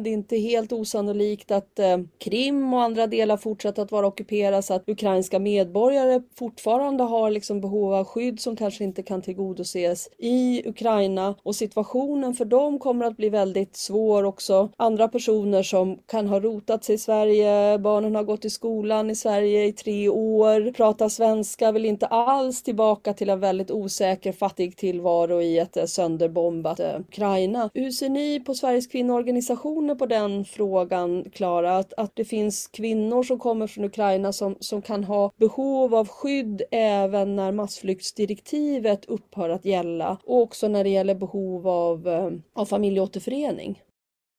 Det 0.00 0.10
är 0.10 0.12
inte 0.12 0.36
helt 0.36 0.72
osannolikt 0.72 1.50
att 1.50 1.78
eh, 1.78 1.98
Krim 2.18 2.74
och 2.74 2.82
andra 2.82 3.06
delar 3.06 3.36
fortsätter 3.36 3.82
att 3.82 3.92
vara 3.92 4.06
ockuperade 4.06 4.62
så 4.62 4.74
att 4.74 4.88
ukrainska 4.88 5.38
medborgare 5.38 6.22
fortfarande 6.34 7.04
har 7.04 7.30
liksom 7.30 7.60
behov 7.60 7.94
av 7.94 8.04
skydd 8.04 8.40
som 8.40 8.56
kanske 8.56 8.84
inte 8.84 9.02
kan 9.02 9.22
tillgodoses 9.22 10.08
i 10.18 10.68
Ukraina 10.68 11.34
och 11.42 11.56
situationen 11.56 12.34
för 12.34 12.44
dem 12.44 12.78
kommer 12.78 13.06
att 13.06 13.16
bli 13.16 13.28
väldigt 13.28 13.76
svår 13.76 14.22
också. 14.22 14.68
Andra 14.76 15.08
personer 15.08 15.62
som 15.62 15.98
kan 16.06 16.26
ha 16.26 16.40
rotat 16.40 16.84
sig 16.84 16.94
i 16.94 16.98
Sverige, 16.98 17.78
barnen 17.78 18.14
har 18.14 18.22
gått 18.22 18.44
i 18.44 18.50
skolan 18.50 19.10
i 19.10 19.14
Sverige 19.14 19.64
i 19.64 19.72
tre 19.72 20.08
år, 20.08 20.72
pratar 20.72 21.08
svenska, 21.08 21.72
vill 21.72 21.84
inte 21.84 22.06
alls 22.06 22.62
tillbaka 22.62 23.12
till 23.12 23.30
en 23.30 23.40
väldigt 23.40 23.70
osäker 23.70 24.32
fattig 24.32 24.76
tillvaro 24.76 25.42
i 25.42 25.58
ett 25.58 25.76
eh, 25.76 25.84
sönderbombat 25.84 26.80
eh, 26.80 27.00
Ukraina. 27.00 27.70
Hur 27.74 27.90
ser 27.90 28.08
ni 28.08 28.40
på 28.40 28.54
Sveriges 28.54 28.86
kvinnoorganisation 28.86 29.39
organisationer 29.40 29.94
på 29.94 30.06
den 30.06 30.44
frågan, 30.44 31.24
Klara? 31.30 31.76
Att, 31.76 31.92
att 31.96 32.16
det 32.16 32.24
finns 32.24 32.66
kvinnor 32.66 33.22
som 33.22 33.38
kommer 33.38 33.66
från 33.66 33.84
Ukraina 33.84 34.32
som, 34.32 34.56
som 34.60 34.82
kan 34.82 35.04
ha 35.04 35.32
behov 35.36 35.94
av 35.94 36.08
skydd 36.08 36.62
även 36.70 37.36
när 37.36 37.52
massflyktsdirektivet 37.52 39.04
upphör 39.04 39.50
att 39.50 39.64
gälla 39.64 40.18
och 40.24 40.42
också 40.42 40.68
när 40.68 40.84
det 40.84 40.90
gäller 40.90 41.14
behov 41.14 41.68
av, 41.68 42.08
eh, 42.08 42.30
av 42.54 42.64
familjeåterförening. 42.64 43.82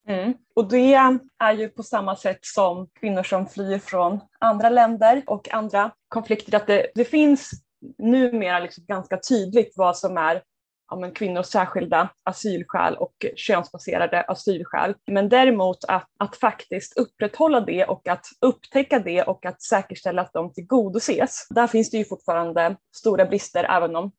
Mm. 0.08 0.34
Och 0.56 0.70
det 0.70 0.94
är 1.40 1.54
ju 1.54 1.70
på 1.70 1.84
samma 1.84 2.16
sätt 2.16 2.40
som 2.42 2.88
kvinnor 3.00 3.24
som 3.24 3.48
flyr 3.48 3.80
från 3.80 4.20
andra 4.40 4.70
länder 4.70 5.24
och 5.28 5.54
andra 5.54 5.92
konflikter 6.08 6.56
att 6.56 6.68
det, 6.68 6.88
det 6.96 7.06
finns 7.06 7.52
numera 7.98 8.60
liksom 8.60 8.86
ganska 8.88 9.20
tydligt 9.30 9.74
vad 9.76 9.98
som 9.98 10.18
är 10.18 10.42
ja, 10.92 10.98
men 10.98 11.12
kvinnors 11.12 11.46
särskilda 11.46 12.10
asylskäl 12.24 12.96
och 12.96 13.26
könsbaserade 13.36 14.22
asylskäl. 14.22 14.96
Men 15.08 15.30
däremot 15.30 15.84
att, 15.88 16.08
att 16.20 16.36
faktiskt 16.36 16.98
upprätthålla 16.98 17.62
det 17.62 17.86
och 17.86 18.08
att 18.08 18.26
upptäcka 18.42 19.00
det 19.00 19.24
och 19.24 19.46
att 19.46 19.62
säkerställa 19.62 20.22
att 20.22 20.34
de 20.34 20.54
tillgodoses. 20.54 21.48
Där 21.50 21.68
finns 21.68 21.92
det 21.92 21.98
ju 21.98 22.06
fortfarande 22.06 22.76
stora 22.96 23.26
brister 23.26 23.64
även 23.64 23.96
om 23.96 24.12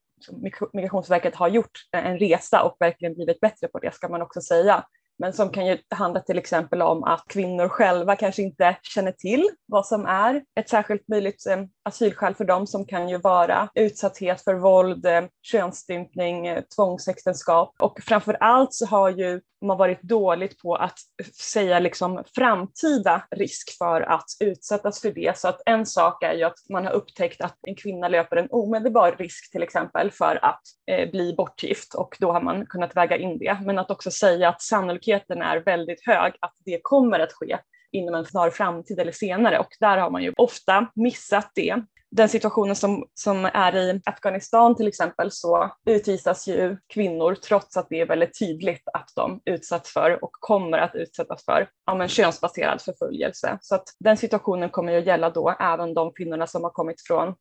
Migrationsverket 0.73 1.35
har 1.35 1.49
gjort 1.49 1.71
en 1.93 2.19
resa 2.19 2.63
och 2.63 2.77
verkligen 2.81 3.15
blivit 3.15 3.41
bättre 3.41 3.69
på 3.69 3.79
det 3.79 3.95
ska 3.95 4.09
man 4.09 4.23
också 4.23 4.41
säga 4.41 4.85
men 5.19 5.33
som 5.33 5.51
kan 5.51 5.67
ju 5.67 5.79
handla 5.91 6.21
till 6.21 6.39
exempel 6.39 6.83
om 6.83 7.05
att 7.05 7.25
kvinnor 7.29 7.69
själva 7.69 8.17
kanske 8.17 8.43
inte 8.43 8.77
känner 8.83 9.13
till 9.13 9.49
vad 9.67 9.87
som 9.87 10.07
är 10.07 10.43
ett 10.61 10.69
särskilt 10.69 11.09
möjligt 11.09 11.47
eh, 11.47 11.63
asylskäl 11.83 12.35
för 12.35 12.45
dem 12.45 12.67
som 12.67 12.87
kan 12.87 13.09
ju 13.09 13.19
vara 13.19 13.69
utsatthet 13.75 14.41
för 14.41 14.55
våld, 14.55 15.07
eh, 15.07 15.25
könsstympning, 15.43 16.47
eh, 16.47 16.63
tvångsäktenskap 16.77 17.75
och 17.79 18.01
framför 18.03 18.37
allt 18.41 18.75
så 18.75 18.87
har 18.87 19.11
ju 19.11 19.41
man 19.63 19.79
varit 19.79 20.03
dåligt 20.03 20.59
på 20.59 20.75
att 20.75 20.99
säga 21.41 21.79
liksom 21.79 22.25
framtida 22.35 23.23
risk 23.31 23.79
för 23.79 24.01
att 24.01 24.25
utsättas 24.41 25.01
för 25.01 25.11
det. 25.11 25.39
Så 25.39 25.49
att 25.49 25.63
en 25.67 25.87
sak 25.87 26.23
är 26.23 26.35
ju 26.35 26.43
att 26.43 26.59
man 26.71 26.85
har 26.87 26.93
upptäckt 26.93 27.41
att 27.41 27.59
en 27.63 27.75
kvinna 27.75 28.09
löper 28.09 28.37
en 28.37 28.49
omedelbar 28.51 29.17
risk 29.19 29.51
till 29.53 29.63
exempel 29.63 30.11
för 30.11 30.45
att 30.45 30.63
eh, 30.91 31.11
bli 31.11 31.35
bortgift 31.37 31.95
och 31.95 32.17
då 32.21 32.33
har 32.33 32.41
man 32.41 32.67
kunnat 32.67 32.97
väga 32.97 33.17
in 33.17 33.39
det. 33.39 33.59
Men 33.67 33.79
att 33.79 33.91
också 33.91 34.11
säga 34.11 34.49
att 34.49 34.63
sannolikheten 34.63 35.43
är 35.43 35.57
väldigt 35.57 36.07
hög 36.07 36.33
att 36.41 36.55
det 36.65 36.81
kommer 36.83 37.21
att 37.21 37.33
ske 37.33 37.59
inom 37.93 38.15
en 38.15 38.25
snar 38.25 38.51
framtid 38.51 38.99
eller 38.99 39.13
senare 39.13 39.59
och 39.59 39.77
där 39.81 39.99
har 39.99 40.11
man 40.11 40.23
ju 40.23 40.33
ofta 40.37 40.87
missat 40.95 41.51
det 41.55 41.83
den 42.17 42.29
situationen 42.29 42.77
som, 42.77 43.05
som 43.15 43.45
är 43.45 43.77
i 43.77 44.01
Afghanistan 44.05 44.77
till 44.77 44.89
exempel 44.89 45.31
så 45.31 45.71
utvisas 45.87 46.49
ju 46.49 46.77
kvinnor 46.95 47.35
trots 47.35 47.77
att 47.77 47.87
det 47.91 48.01
är 48.01 48.07
väldigt 48.07 48.39
tydligt 48.39 48.83
att 48.93 49.11
de 49.17 49.41
utsatts 49.45 49.93
för 49.93 50.25
och 50.25 50.33
kommer 50.33 50.79
att 50.79 50.95
utsättas 50.95 51.45
för 51.45 51.69
ja, 51.87 51.95
men 51.95 52.09
könsbaserad 52.09 52.83
förföljelse. 52.83 53.59
Så 53.61 53.75
att 53.75 53.85
den 53.99 54.17
situationen 54.17 54.71
kommer 54.71 54.93
ju 54.93 55.05
gälla 55.05 55.31
då 55.31 55.57
även 55.61 55.95
de 55.95 56.13
kvinnorna 56.13 56.47
som 56.47 56.65
har 56.65 56.71
kommit 56.71 57.03
från 57.07 57.35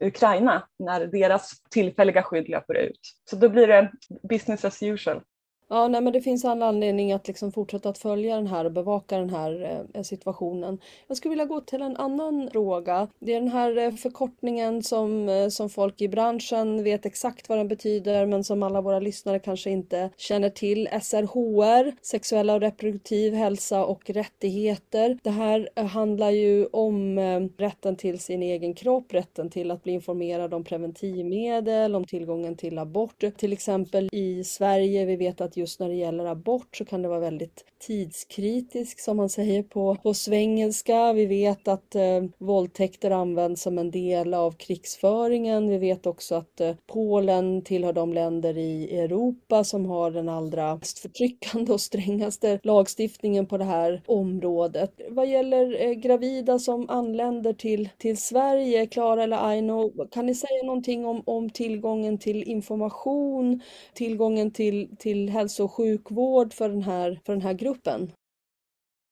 Ukraina 0.00 0.68
när 0.78 1.06
deras 1.06 1.62
tillfälliga 1.70 2.22
skydd 2.22 2.48
löper 2.48 2.74
ut. 2.74 3.00
Så 3.30 3.36
då 3.36 3.48
blir 3.48 3.66
det 3.66 3.90
business 4.28 4.64
as 4.64 4.82
usual. 4.82 5.20
Ja, 5.68 5.88
nej, 5.88 6.00
men 6.00 6.12
det 6.12 6.20
finns 6.20 6.44
all 6.44 6.62
anledning 6.62 7.12
att 7.12 7.28
liksom 7.28 7.52
fortsätta 7.52 7.88
att 7.88 7.98
följa 7.98 8.36
den 8.36 8.46
här 8.46 8.64
och 8.64 8.72
bevaka 8.72 9.18
den 9.18 9.30
här 9.30 9.82
eh, 9.94 10.02
situationen. 10.02 10.78
Jag 11.06 11.16
skulle 11.16 11.30
vilja 11.30 11.44
gå 11.44 11.60
till 11.60 11.82
en 11.82 11.96
annan 11.96 12.48
fråga. 12.52 13.08
Det 13.18 13.34
är 13.34 13.40
den 13.40 13.50
här 13.50 13.78
eh, 13.78 13.92
förkortningen 13.92 14.82
som, 14.82 15.28
eh, 15.28 15.48
som 15.48 15.70
folk 15.70 16.00
i 16.00 16.08
branschen 16.08 16.84
vet 16.84 17.06
exakt 17.06 17.48
vad 17.48 17.58
den 17.58 17.68
betyder 17.68 18.26
men 18.26 18.44
som 18.44 18.62
alla 18.62 18.80
våra 18.80 19.00
lyssnare 19.00 19.38
kanske 19.38 19.70
inte 19.70 20.10
känner 20.16 20.50
till. 20.50 20.88
SRHR, 21.02 21.94
sexuella 22.02 22.54
och 22.54 22.60
reproduktiv 22.60 23.34
hälsa 23.34 23.84
och 23.84 24.10
rättigheter. 24.10 25.18
Det 25.22 25.30
här 25.30 25.68
eh, 25.74 25.86
handlar 25.86 26.30
ju 26.30 26.66
om 26.66 27.18
eh, 27.18 27.40
rätten 27.56 27.96
till 27.96 28.18
sin 28.18 28.42
egen 28.42 28.74
kropp, 28.74 29.14
rätten 29.14 29.50
till 29.50 29.70
att 29.70 29.82
bli 29.82 29.92
informerad 29.92 30.54
om 30.54 30.64
preventivmedel, 30.64 31.94
om 31.94 32.04
tillgången 32.04 32.56
till 32.56 32.78
abort. 32.78 33.24
Till 33.36 33.52
exempel 33.52 34.08
i 34.12 34.44
Sverige, 34.44 35.04
vi 35.04 35.16
vet 35.16 35.40
att 35.40 35.55
att 35.56 35.60
just 35.60 35.80
när 35.80 35.88
det 35.88 35.94
gäller 35.94 36.24
abort 36.24 36.76
så 36.76 36.84
kan 36.84 37.02
det 37.02 37.08
vara 37.08 37.20
väldigt 37.20 37.64
tidskritisk 37.78 39.00
som 39.00 39.16
man 39.16 39.28
säger 39.28 39.62
på, 39.62 39.96
på 40.02 40.14
svengelska. 40.14 41.12
Vi 41.12 41.26
vet 41.26 41.68
att 41.68 41.94
eh, 41.94 42.24
våldtäkter 42.38 43.10
används 43.10 43.62
som 43.62 43.78
en 43.78 43.90
del 43.90 44.34
av 44.34 44.52
krigsföringen. 44.52 45.68
Vi 45.68 45.78
vet 45.78 46.06
också 46.06 46.34
att 46.34 46.60
eh, 46.60 46.74
Polen 46.86 47.62
tillhör 47.62 47.92
de 47.92 48.12
länder 48.12 48.58
i 48.58 48.98
Europa 48.98 49.64
som 49.64 49.86
har 49.86 50.10
den 50.10 50.28
allra 50.28 50.76
mest 50.76 50.98
förtryckande 50.98 51.72
och 51.72 51.80
strängaste 51.80 52.60
lagstiftningen 52.62 53.46
på 53.46 53.58
det 53.58 53.64
här 53.64 54.02
området. 54.06 55.00
Vad 55.08 55.26
gäller 55.26 55.84
eh, 55.84 55.92
gravida 55.92 56.58
som 56.58 56.90
anländer 56.90 57.52
till, 57.52 57.88
till 57.98 58.16
Sverige, 58.16 58.86
Klara 58.86 59.22
eller 59.22 59.48
Aino, 59.48 60.06
kan 60.06 60.26
ni 60.26 60.34
säga 60.34 60.62
någonting 60.64 61.06
om, 61.06 61.22
om 61.26 61.50
tillgången 61.50 62.18
till 62.18 62.42
information, 62.42 63.60
tillgången 63.94 64.50
till, 64.50 64.96
till 64.98 65.28
hälso 65.28 65.45
och 65.60 65.72
sjukvård 65.72 66.52
för 66.52 66.68
den 66.68 66.82
här, 66.82 67.20
för 67.26 67.32
den 67.32 67.42
här 67.42 67.52
gruppen? 67.52 68.12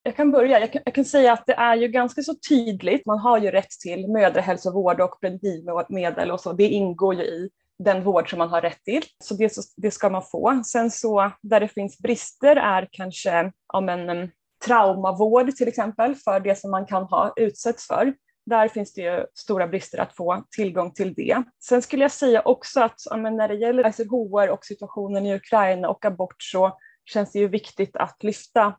Jag 0.03 0.17
kan 0.17 0.31
börja. 0.31 0.61
Jag 0.61 0.73
kan, 0.73 0.83
jag 0.85 0.95
kan, 0.95 1.05
säga 1.05 1.33
att 1.33 1.47
det 1.47 1.55
är 1.55 1.77
ju 1.77 1.89
ganska 1.89 2.23
så 2.23 2.35
tydligt. 2.49 3.07
Man 3.07 3.19
har 3.19 3.39
ju 3.39 3.51
rätt 3.51 3.71
till 3.71 4.09
mödrahälsovård 4.09 5.01
och 5.01 5.21
preventivmedel 5.21 6.31
och 6.31 6.41
så. 6.41 6.53
Det 6.53 6.69
ingår 6.69 7.15
ju 7.15 7.23
i 7.23 7.51
den 7.79 8.05
vård 8.05 8.31
som 8.31 8.39
man 8.39 8.49
har 8.49 8.61
rätt 8.61 8.85
till. 8.85 9.03
Så 9.25 9.35
det, 9.35 9.53
det 9.77 9.91
ska 9.91 10.11
man 10.11 10.23
få. 10.23 10.63
Sen 10.67 10.91
så 10.91 11.31
där 11.43 11.61
det 11.61 11.69
finns 11.69 11.99
brister 11.99 12.57
är 12.57 12.89
kanske 12.93 13.53
om 13.73 13.89
en 13.89 14.31
traumavård 14.67 15.57
till 15.57 15.69
exempel 15.69 16.15
för 16.15 16.41
det 16.41 16.59
som 16.59 16.71
man 16.71 16.87
kan 16.87 17.03
ha 17.03 17.33
utsätts 17.37 17.87
för. 17.87 18.15
Där 18.47 18.69
finns 18.69 18.93
det 18.93 19.03
ju 19.03 19.27
stora 19.35 19.69
brister 19.69 19.99
att 19.99 20.17
få 20.17 20.45
tillgång 20.57 20.93
till 20.93 21.15
det. 21.15 21.43
Sen 21.65 21.83
skulle 21.83 22.05
jag 22.05 22.13
säga 22.13 22.43
också 22.43 22.81
att 22.81 23.01
när 23.13 23.49
det 23.49 23.55
gäller 23.55 23.93
SRHR 23.93 24.51
och 24.51 24.65
situationen 24.65 25.27
i 25.27 25.35
Ukraina 25.35 25.89
och 25.89 26.05
abort 26.05 26.37
så 26.39 26.79
känns 27.05 27.33
det 27.33 27.39
ju 27.39 27.49
viktigt 27.49 27.97
att 27.97 28.23
lyfta 28.23 28.75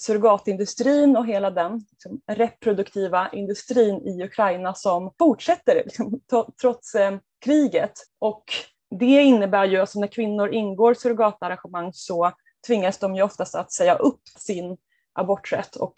surrogatindustrin 0.00 1.16
och 1.16 1.26
hela 1.26 1.50
den 1.50 1.86
liksom, 1.90 2.20
reproduktiva 2.26 3.28
industrin 3.32 4.08
i 4.08 4.24
Ukraina 4.24 4.74
som 4.74 5.12
fortsätter 5.18 5.82
liksom, 5.84 6.20
trots 6.60 6.94
eh, 6.94 7.18
kriget. 7.44 7.92
Och 8.18 8.44
det 8.90 9.22
innebär 9.22 9.64
ju, 9.64 9.80
alltså 9.80 10.00
när 10.00 10.06
kvinnor 10.06 10.48
ingår 10.48 10.94
surrogatarrangemang 10.94 11.90
så 11.92 12.32
tvingas 12.66 12.98
de 12.98 13.14
ju 13.14 13.22
oftast 13.22 13.54
att 13.54 13.72
säga 13.72 13.94
upp 13.94 14.20
sin 14.38 14.76
aborträtt 15.12 15.76
och 15.76 15.94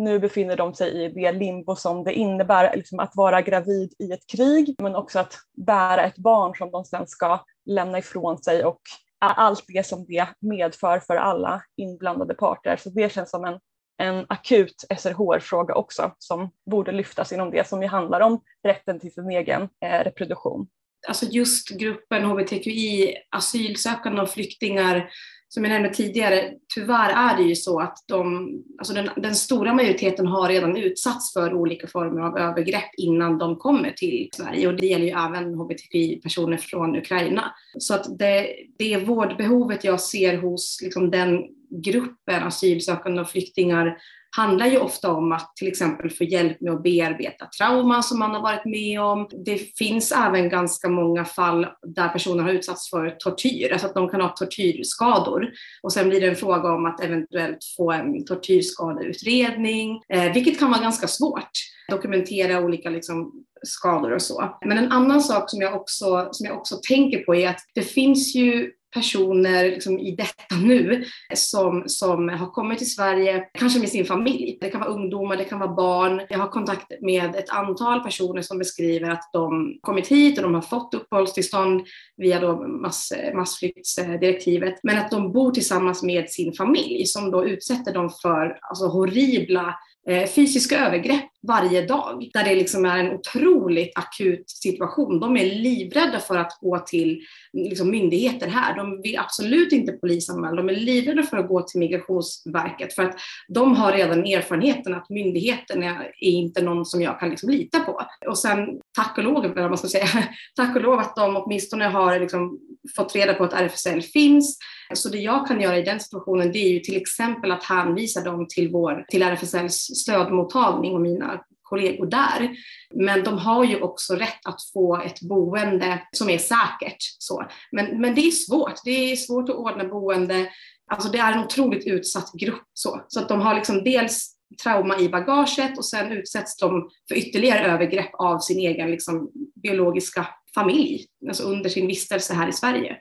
nu 0.00 0.18
befinner 0.18 0.56
de 0.56 0.74
sig 0.74 1.04
i 1.04 1.08
det 1.08 1.32
limbo 1.32 1.76
som 1.76 2.04
det 2.04 2.12
innebär 2.12 2.76
liksom 2.76 3.00
att 3.00 3.16
vara 3.16 3.42
gravid 3.42 3.94
i 3.98 4.12
ett 4.12 4.26
krig 4.26 4.76
men 4.78 4.94
också 4.96 5.18
att 5.18 5.34
bära 5.66 6.04
ett 6.04 6.18
barn 6.18 6.54
som 6.54 6.70
de 6.70 6.84
sen 6.84 7.06
ska 7.06 7.44
lämna 7.66 7.98
ifrån 7.98 8.38
sig 8.38 8.64
och 8.64 8.80
allt 9.18 9.64
det 9.68 9.86
som 9.86 10.04
det 10.08 10.28
medför 10.40 11.00
för 11.00 11.16
alla 11.16 11.62
inblandade 11.76 12.34
parter. 12.34 12.76
Så 12.76 12.90
det 12.90 13.12
känns 13.12 13.30
som 13.30 13.44
en, 13.44 13.58
en 14.02 14.26
akut 14.28 14.84
SRHR-fråga 14.98 15.74
också 15.74 16.14
som 16.18 16.50
borde 16.70 16.92
lyftas 16.92 17.32
inom 17.32 17.50
det 17.50 17.68
som 17.68 17.82
ju 17.82 17.88
handlar 17.88 18.20
om 18.20 18.40
rätten 18.62 19.00
till 19.00 19.12
sin 19.12 19.30
egen 19.30 19.62
eh, 19.62 20.04
reproduktion. 20.04 20.68
Alltså 21.08 21.26
just 21.26 21.68
gruppen 21.68 22.24
hbtqi, 22.24 23.14
asylsökande 23.30 24.22
och 24.22 24.30
flyktingar 24.30 25.10
som 25.52 25.64
jag 25.64 25.70
nämnde 25.70 25.90
tidigare, 25.94 26.52
tyvärr 26.74 27.32
är 27.32 27.36
det 27.36 27.42
ju 27.42 27.54
så 27.54 27.80
att 27.80 28.04
de, 28.06 28.50
alltså 28.78 28.94
den, 28.94 29.10
den, 29.16 29.34
stora 29.34 29.74
majoriteten 29.74 30.26
har 30.26 30.48
redan 30.48 30.76
utsatts 30.76 31.32
för 31.32 31.54
olika 31.54 31.86
former 31.86 32.20
av 32.20 32.38
övergrepp 32.38 32.90
innan 32.96 33.38
de 33.38 33.56
kommer 33.56 33.90
till 33.90 34.28
Sverige 34.32 34.68
och 34.68 34.76
det 34.76 34.86
gäller 34.86 35.04
ju 35.04 35.10
även 35.10 35.54
hbtqi-personer 35.54 36.56
från 36.56 36.96
Ukraina. 36.96 37.54
Så 37.78 37.94
att 37.94 38.18
det, 38.18 38.46
det 38.78 38.96
vårdbehovet 38.96 39.84
jag 39.84 40.00
ser 40.00 40.36
hos 40.36 40.80
liksom 40.82 41.10
den 41.10 41.42
gruppen 41.84 42.42
asylsökande 42.42 43.20
och 43.20 43.30
flyktingar 43.30 43.96
handlar 44.36 44.66
ju 44.66 44.78
ofta 44.78 45.12
om 45.12 45.32
att 45.32 45.56
till 45.56 45.68
exempel 45.68 46.10
få 46.10 46.24
hjälp 46.24 46.60
med 46.60 46.72
att 46.72 46.82
bearbeta 46.82 47.46
trauma 47.46 48.02
som 48.02 48.18
man 48.18 48.30
har 48.30 48.42
varit 48.42 48.64
med 48.64 49.00
om. 49.00 49.28
Det 49.44 49.78
finns 49.78 50.12
även 50.12 50.48
ganska 50.48 50.88
många 50.88 51.24
fall 51.24 51.66
där 51.82 52.08
personer 52.08 52.42
har 52.42 52.50
utsatts 52.50 52.90
för 52.90 53.10
tortyr, 53.10 53.72
alltså 53.72 53.86
att 53.86 53.94
de 53.94 54.08
kan 54.08 54.20
ha 54.20 54.28
tortyrskador. 54.28 55.50
Och 55.82 55.92
sen 55.92 56.08
blir 56.08 56.20
det 56.20 56.28
en 56.28 56.36
fråga 56.36 56.72
om 56.72 56.86
att 56.86 57.00
eventuellt 57.00 57.58
få 57.76 57.92
en 57.92 58.24
tortyrskadeutredning, 58.24 60.02
eh, 60.08 60.32
vilket 60.32 60.58
kan 60.58 60.70
vara 60.70 60.82
ganska 60.82 61.08
svårt. 61.08 61.50
Dokumentera 61.90 62.60
olika 62.60 62.90
liksom, 62.90 63.32
skador 63.62 64.12
och 64.12 64.22
så. 64.22 64.58
Men 64.64 64.78
en 64.78 64.92
annan 64.92 65.20
sak 65.20 65.50
som 65.50 65.60
jag 65.60 65.74
också, 65.74 66.28
som 66.32 66.46
jag 66.46 66.58
också 66.58 66.76
tänker 66.88 67.18
på 67.18 67.34
är 67.34 67.48
att 67.48 67.60
det 67.74 67.82
finns 67.82 68.34
ju 68.34 68.72
personer 68.94 69.64
liksom 69.64 69.98
i 69.98 70.16
detta 70.16 70.56
nu 70.62 71.04
som, 71.34 71.82
som 71.86 72.28
har 72.28 72.50
kommit 72.50 72.78
till 72.78 72.94
Sverige, 72.94 73.44
kanske 73.58 73.80
med 73.80 73.88
sin 73.88 74.04
familj. 74.04 74.58
Det 74.60 74.70
kan 74.70 74.80
vara 74.80 74.90
ungdomar, 74.90 75.36
det 75.36 75.44
kan 75.44 75.58
vara 75.58 75.74
barn. 75.74 76.22
Jag 76.28 76.38
har 76.38 76.48
kontakt 76.48 76.92
med 77.00 77.34
ett 77.34 77.50
antal 77.50 78.00
personer 78.00 78.42
som 78.42 78.58
beskriver 78.58 79.10
att 79.10 79.30
de 79.32 79.78
kommit 79.80 80.08
hit 80.08 80.38
och 80.38 80.42
de 80.42 80.54
har 80.54 80.62
fått 80.62 80.94
uppehållstillstånd 80.94 81.86
via 82.16 82.40
då 82.40 82.68
mass, 82.68 83.12
massflyktsdirektivet, 83.34 84.74
men 84.82 84.98
att 84.98 85.10
de 85.10 85.32
bor 85.32 85.50
tillsammans 85.50 86.02
med 86.02 86.30
sin 86.30 86.52
familj 86.52 87.06
som 87.06 87.30
då 87.30 87.46
utsätter 87.46 87.94
dem 87.94 88.10
för 88.22 88.58
alltså, 88.60 88.86
horribla 88.86 89.74
Eh, 90.08 90.28
fysiska 90.28 90.86
övergrepp 90.86 91.24
varje 91.42 91.86
dag 91.86 92.30
där 92.32 92.44
det 92.44 92.54
liksom 92.54 92.84
är 92.84 92.98
en 92.98 93.12
otroligt 93.12 93.98
akut 93.98 94.50
situation. 94.50 95.20
De 95.20 95.36
är 95.36 95.44
livrädda 95.44 96.18
för 96.20 96.36
att 96.36 96.58
gå 96.60 96.78
till 96.78 97.20
liksom, 97.52 97.90
myndigheter 97.90 98.46
här. 98.46 98.76
De 98.76 99.02
vill 99.02 99.18
absolut 99.18 99.72
inte 99.72 99.92
polisanmäla. 99.92 100.56
De 100.56 100.68
är 100.68 100.76
livrädda 100.76 101.22
för 101.22 101.36
att 101.36 101.48
gå 101.48 101.62
till 101.62 101.80
Migrationsverket 101.80 102.92
för 102.92 103.02
att 103.02 103.16
de 103.48 103.76
har 103.76 103.92
redan 103.92 104.24
erfarenheten 104.24 104.94
att 104.94 105.10
myndigheten 105.10 105.82
är, 105.82 106.12
inte 106.18 106.62
någon 106.62 106.86
som 106.86 107.02
jag 107.02 107.20
kan 107.20 107.30
liksom 107.30 107.50
lita 107.50 107.80
på. 107.80 108.00
Och 108.26 108.38
sen 108.38 108.79
tack 109.02 109.18
och 109.18 109.24
lov, 109.24 109.56
man 109.56 109.78
ska 109.78 109.88
säga, 109.88 110.06
tack 110.56 110.76
och 110.76 110.82
lov 110.82 110.98
att 110.98 111.16
de 111.16 111.36
åtminstone 111.36 111.84
har 111.84 112.20
liksom 112.20 112.58
fått 112.96 113.14
reda 113.14 113.34
på 113.34 113.44
att 113.44 113.52
RFSL 113.52 114.02
finns 114.02 114.58
så 114.94 115.08
det 115.08 115.18
jag 115.18 115.46
kan 115.46 115.60
göra 115.60 115.78
i 115.78 115.82
den 115.82 116.00
situationen 116.00 116.52
det 116.52 116.58
är 116.58 116.72
ju 116.72 116.80
till 116.80 116.96
exempel 116.96 117.52
att 117.52 117.64
hänvisa 117.64 118.20
dem 118.20 118.46
till, 118.48 118.70
vår, 118.70 119.04
till 119.08 119.22
RFSLs 119.22 119.74
stödmottagning 119.74 120.94
och 120.94 121.00
mina 121.00 121.40
kollegor 121.62 122.06
där. 122.06 122.50
Men 122.94 123.24
de 123.24 123.38
har 123.38 123.64
ju 123.64 123.80
också 123.80 124.14
rätt 124.14 124.46
att 124.46 124.58
få 124.72 125.02
ett 125.02 125.20
boende 125.20 126.02
som 126.12 126.30
är 126.30 126.38
säkert. 126.38 126.96
Så. 127.18 127.46
Men, 127.72 128.00
men 128.00 128.14
det 128.14 128.20
är 128.20 128.30
svårt. 128.30 128.74
Det 128.84 129.12
är 129.12 129.16
svårt 129.16 129.48
att 129.48 129.56
ordna 129.56 129.84
boende. 129.84 130.48
Alltså 130.92 131.08
det 131.08 131.18
är 131.18 131.32
en 131.32 131.44
otroligt 131.44 131.86
utsatt 131.86 132.32
grupp. 132.32 132.62
Så, 132.74 133.04
så 133.08 133.20
att 133.20 133.28
de 133.28 133.40
har 133.40 133.54
liksom 133.54 133.84
dels 133.84 134.39
trauma 134.62 134.98
i 134.98 135.08
bagaget 135.08 135.78
och 135.78 135.84
sen 135.84 136.12
utsätts 136.12 136.56
de 136.56 136.90
för 137.08 137.18
ytterligare 137.18 137.66
övergrepp 137.66 138.14
av 138.14 138.38
sin 138.38 138.58
egen 138.58 138.90
liksom, 138.90 139.30
biologiska 139.62 140.26
familj, 140.54 141.06
alltså 141.28 141.42
under 141.42 141.70
sin 141.70 141.86
vistelse 141.86 142.34
här 142.34 142.48
i 142.48 142.52
Sverige. 142.52 142.96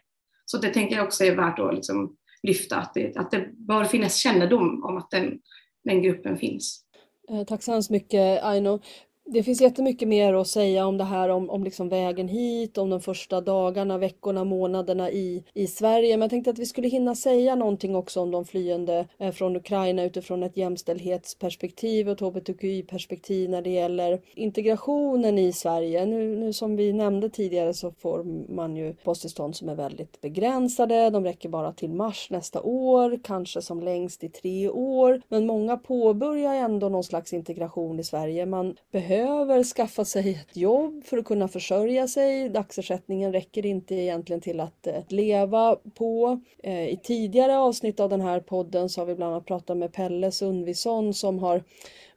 Så 0.46 0.58
det 0.58 0.74
tänker 0.74 0.96
jag 0.96 1.06
också 1.06 1.24
är 1.24 1.36
värt 1.36 1.60
att 1.60 1.76
liksom 1.76 2.16
lyfta, 2.44 2.76
att 2.76 2.94
det, 2.94 3.18
att 3.18 3.32
det 3.32 3.50
bör 3.58 3.84
finnas 3.84 4.16
kännedom 4.16 4.84
om 4.84 4.98
att 4.98 5.12
den, 5.12 5.40
den 5.84 6.02
gruppen 6.02 6.38
finns. 6.38 6.84
Eh, 7.32 7.44
tack 7.44 7.64
så 7.64 7.72
hemskt 7.72 7.90
mycket 7.90 8.44
Aino. 8.44 8.82
Det 9.32 9.44
finns 9.44 9.62
jättemycket 9.62 10.08
mer 10.08 10.34
att 10.34 10.48
säga 10.48 10.86
om 10.86 10.98
det 10.98 11.04
här, 11.04 11.30
om, 11.30 11.50
om 11.50 11.63
liksom 11.63 11.89
vägen 11.89 12.28
hit, 12.28 12.78
om 12.78 12.89
de 12.89 13.02
första 13.02 13.42
dagarna, 13.42 13.98
veckorna, 13.98 14.44
månaderna 14.44 15.12
i, 15.12 15.44
i 15.54 15.68
Sverige. 15.68 16.18
Men 16.18 16.22
jag 16.22 16.30
tänkte 16.30 16.50
att 16.50 16.60
vi 16.60 16.65
skulle 16.65 16.88
hinna 16.88 17.15
säga 17.15 17.56
någonting 17.56 17.96
också 17.96 18.22
om 18.22 18.32
de 18.32 18.46
flyende 18.46 19.08
eh, 19.18 19.32
från 19.32 19.56
Ukraina 19.56 20.04
utifrån 20.04 20.44
ett 20.44 20.58
jämställdhetsperspektiv 20.58 22.10
och 22.10 22.13
ett 22.13 22.20
hbtqi-perspektiv 22.20 23.50
när 23.50 23.62
det 23.62 23.70
gäller 23.70 24.22
integrationen 24.34 25.38
i 25.38 25.54
Sverige. 25.54 26.06
Nu, 26.06 26.36
nu 26.36 26.54
som 26.54 26.76
vi 26.76 26.94
nämnde 26.94 27.30
tidigare 27.30 27.74
så 27.74 27.92
får 27.92 28.24
man 28.54 28.76
ju 28.76 28.94
posttillstånd 28.94 29.56
som 29.56 29.70
är 29.70 29.76
väldigt 29.76 30.22
begränsade. 30.22 31.10
De 31.10 31.24
räcker 31.24 31.50
bara 31.50 31.74
till 31.74 31.94
mars 31.94 32.28
nästa 32.30 32.62
år, 32.62 33.20
kanske 33.24 33.62
som 33.62 33.82
längst 33.82 34.24
i 34.24 34.30
tre 34.30 34.70
år. 34.70 35.22
Men 35.28 35.46
många 35.46 35.78
påbörjar 35.78 36.56
ändå 36.56 36.89
någon 36.89 37.04
slags 37.04 37.34
integration 37.34 38.00
i 38.00 38.04
Sverige. 38.04 38.46
Man 38.46 38.76
behöver 38.92 39.19
behöver 39.20 39.64
skaffa 39.64 40.06
sig 40.06 40.32
ett 40.32 40.58
jobb 40.58 41.04
för 41.06 41.18
att 41.18 41.26
kunna 41.26 41.48
försörja 41.48 42.08
sig. 42.08 42.50
Dagsersättningen 42.50 43.32
räcker 43.32 43.66
inte 43.66 43.96
egentligen 43.96 44.42
till 44.42 44.60
att 44.60 44.88
eh, 44.88 45.04
leva 45.08 45.76
på. 45.76 46.40
Eh, 46.64 46.90
I 46.90 47.00
tidigare 47.04 47.58
avsnitt 47.58 48.00
av 48.00 48.10
den 48.10 48.22
här 48.22 48.40
podden 48.40 48.90
så 48.90 49.02
har 49.02 49.06
vi 49.06 49.16
bland 49.16 49.34
annat 49.34 49.46
pratat 49.46 49.78
med 49.78 49.94
Pelle 49.94 50.32
Sundvisson 50.32 51.14
som 51.14 51.40
har 51.40 51.64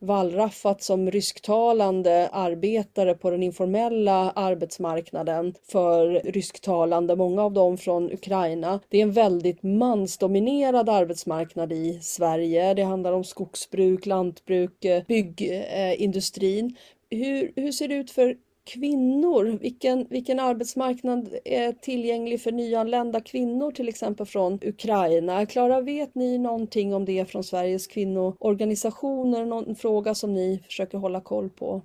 wallraffat 0.03 0.83
som 0.83 1.11
rysktalande 1.11 2.29
arbetare 2.33 3.15
på 3.15 3.31
den 3.31 3.43
informella 3.43 4.31
arbetsmarknaden 4.31 5.55
för 5.73 6.23
rysktalande, 6.25 7.17
många 7.17 7.43
av 7.43 7.53
dem 7.53 7.79
från 7.79 8.13
Ukraina. 8.13 8.81
Det 8.89 8.99
är 8.99 9.03
en 9.03 9.13
väldigt 9.13 9.63
mansdominerad 9.63 10.89
arbetsmarknad 10.89 11.73
i 11.73 11.99
Sverige. 12.03 12.75
Det 12.75 12.83
handlar 12.83 13.13
om 13.13 13.25
skogsbruk, 13.25 14.07
lantbruk, 14.07 14.85
eh, 14.85 15.03
byggindustrin. 15.09 16.77
Hur, 17.11 17.53
hur 17.57 17.73
ser 17.73 17.89
det 17.89 17.95
ut 17.95 18.11
för 18.11 18.37
kvinnor, 18.65 19.45
vilken, 19.45 20.07
vilken 20.11 20.41
arbetsmarknad 20.41 21.37
är 21.45 21.73
tillgänglig 21.73 22.43
för 22.43 22.53
nyanlända 22.53 23.21
kvinnor 23.21 23.71
till 23.71 23.89
exempel 23.89 24.27
från 24.27 24.59
Ukraina? 24.63 25.47
Klara, 25.47 25.81
vet 25.81 26.15
ni 26.15 26.39
någonting 26.39 26.95
om 26.95 27.05
det 27.05 27.31
från 27.31 27.45
Sveriges 27.45 27.87
kvinnoorganisationer? 27.87 29.45
Någon 29.45 29.77
fråga 29.77 30.15
som 30.15 30.35
ni 30.35 30.63
försöker 30.67 30.99
hålla 30.99 31.21
koll 31.21 31.51
på? 31.51 31.83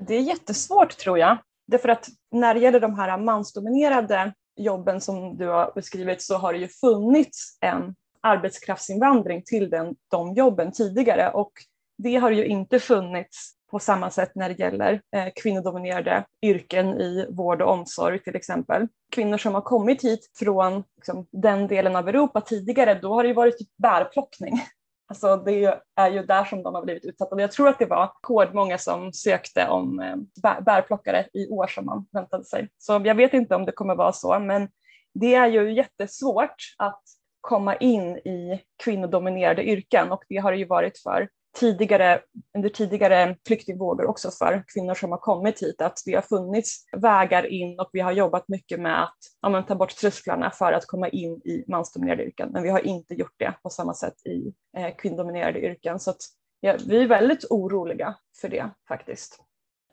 Det 0.00 0.14
är 0.14 0.20
jättesvårt 0.20 0.96
tror 0.96 1.18
jag. 1.18 1.38
Därför 1.66 1.88
att 1.88 2.08
när 2.32 2.54
det 2.54 2.60
gäller 2.60 2.80
de 2.80 2.94
här 2.94 3.18
mansdominerade 3.18 4.32
jobben 4.56 5.00
som 5.00 5.36
du 5.36 5.46
har 5.46 5.72
beskrivit 5.74 6.22
så 6.22 6.34
har 6.34 6.52
det 6.52 6.58
ju 6.58 6.68
funnits 6.68 7.58
en 7.60 7.94
arbetskraftsinvandring 8.20 9.42
till 9.44 9.70
den, 9.70 9.94
de 10.10 10.34
jobben 10.34 10.72
tidigare 10.72 11.30
och 11.30 11.52
det 11.98 12.16
har 12.16 12.30
ju 12.30 12.46
inte 12.46 12.78
funnits 12.78 13.54
på 13.70 13.78
samma 13.78 14.10
sätt 14.10 14.34
när 14.34 14.48
det 14.48 14.58
gäller 14.58 15.00
eh, 15.16 15.28
kvinnodominerade 15.42 16.24
yrken 16.42 17.00
i 17.00 17.26
vård 17.30 17.62
och 17.62 17.72
omsorg 17.72 18.18
till 18.18 18.36
exempel. 18.36 18.88
Kvinnor 19.12 19.38
som 19.38 19.54
har 19.54 19.60
kommit 19.60 20.04
hit 20.04 20.30
från 20.38 20.84
liksom, 20.96 21.26
den 21.30 21.66
delen 21.66 21.96
av 21.96 22.08
Europa 22.08 22.40
tidigare, 22.40 22.94
då 22.94 23.14
har 23.14 23.22
det 23.22 23.28
ju 23.28 23.34
varit 23.34 23.58
typ 23.58 23.76
bärplockning. 23.76 24.52
Alltså 25.10 25.36
det 25.36 25.80
är 25.96 26.10
ju 26.10 26.22
där 26.22 26.44
som 26.44 26.62
de 26.62 26.74
har 26.74 26.84
blivit 26.84 27.04
utsatta. 27.04 27.40
Jag 27.40 27.52
tror 27.52 27.68
att 27.68 27.78
det 27.78 27.86
var 27.86 28.06
rekordmånga 28.06 28.78
som 28.78 29.12
sökte 29.12 29.68
om 29.68 30.00
eh, 30.00 30.16
bärplockare 30.60 31.26
i 31.32 31.48
år 31.48 31.66
som 31.66 31.86
man 31.86 32.06
väntade 32.12 32.44
sig. 32.44 32.68
Så 32.78 33.02
jag 33.04 33.14
vet 33.14 33.34
inte 33.34 33.54
om 33.54 33.64
det 33.64 33.72
kommer 33.72 33.94
vara 33.94 34.12
så, 34.12 34.38
men 34.38 34.68
det 35.14 35.34
är 35.34 35.46
ju 35.46 35.72
jättesvårt 35.72 36.56
att 36.78 37.02
komma 37.40 37.76
in 37.76 38.16
i 38.16 38.62
kvinnodominerade 38.84 39.64
yrken 39.64 40.12
och 40.12 40.24
det 40.28 40.36
har 40.36 40.52
det 40.52 40.58
ju 40.58 40.66
varit 40.66 40.98
för 40.98 41.28
tidigare, 41.58 42.20
under 42.56 42.68
tidigare 42.68 43.36
flyktingvågor 43.46 44.06
också 44.06 44.30
för 44.30 44.64
kvinnor 44.74 44.94
som 44.94 45.10
har 45.10 45.18
kommit 45.18 45.62
hit, 45.62 45.80
att 45.80 45.98
det 46.06 46.14
har 46.14 46.22
funnits 46.22 46.84
vägar 46.96 47.46
in 47.46 47.80
och 47.80 47.90
vi 47.92 48.00
har 48.00 48.12
jobbat 48.12 48.48
mycket 48.48 48.80
med 48.80 49.02
att 49.02 49.18
ja, 49.42 49.62
ta 49.62 49.74
bort 49.74 49.96
trösklarna 49.96 50.50
för 50.50 50.72
att 50.72 50.86
komma 50.86 51.08
in 51.08 51.32
i 51.32 51.64
mansdominerade 51.68 52.24
yrken. 52.24 52.50
Men 52.52 52.62
vi 52.62 52.68
har 52.68 52.86
inte 52.86 53.14
gjort 53.14 53.34
det 53.36 53.54
på 53.62 53.70
samma 53.70 53.94
sätt 53.94 54.26
i 54.26 54.54
eh, 54.76 54.94
kvinnodominerade 54.96 55.60
yrken. 55.60 56.00
Så 56.00 56.10
att, 56.10 56.20
ja, 56.60 56.76
vi 56.86 57.02
är 57.02 57.08
väldigt 57.08 57.44
oroliga 57.50 58.16
för 58.40 58.48
det 58.48 58.70
faktiskt. 58.88 59.49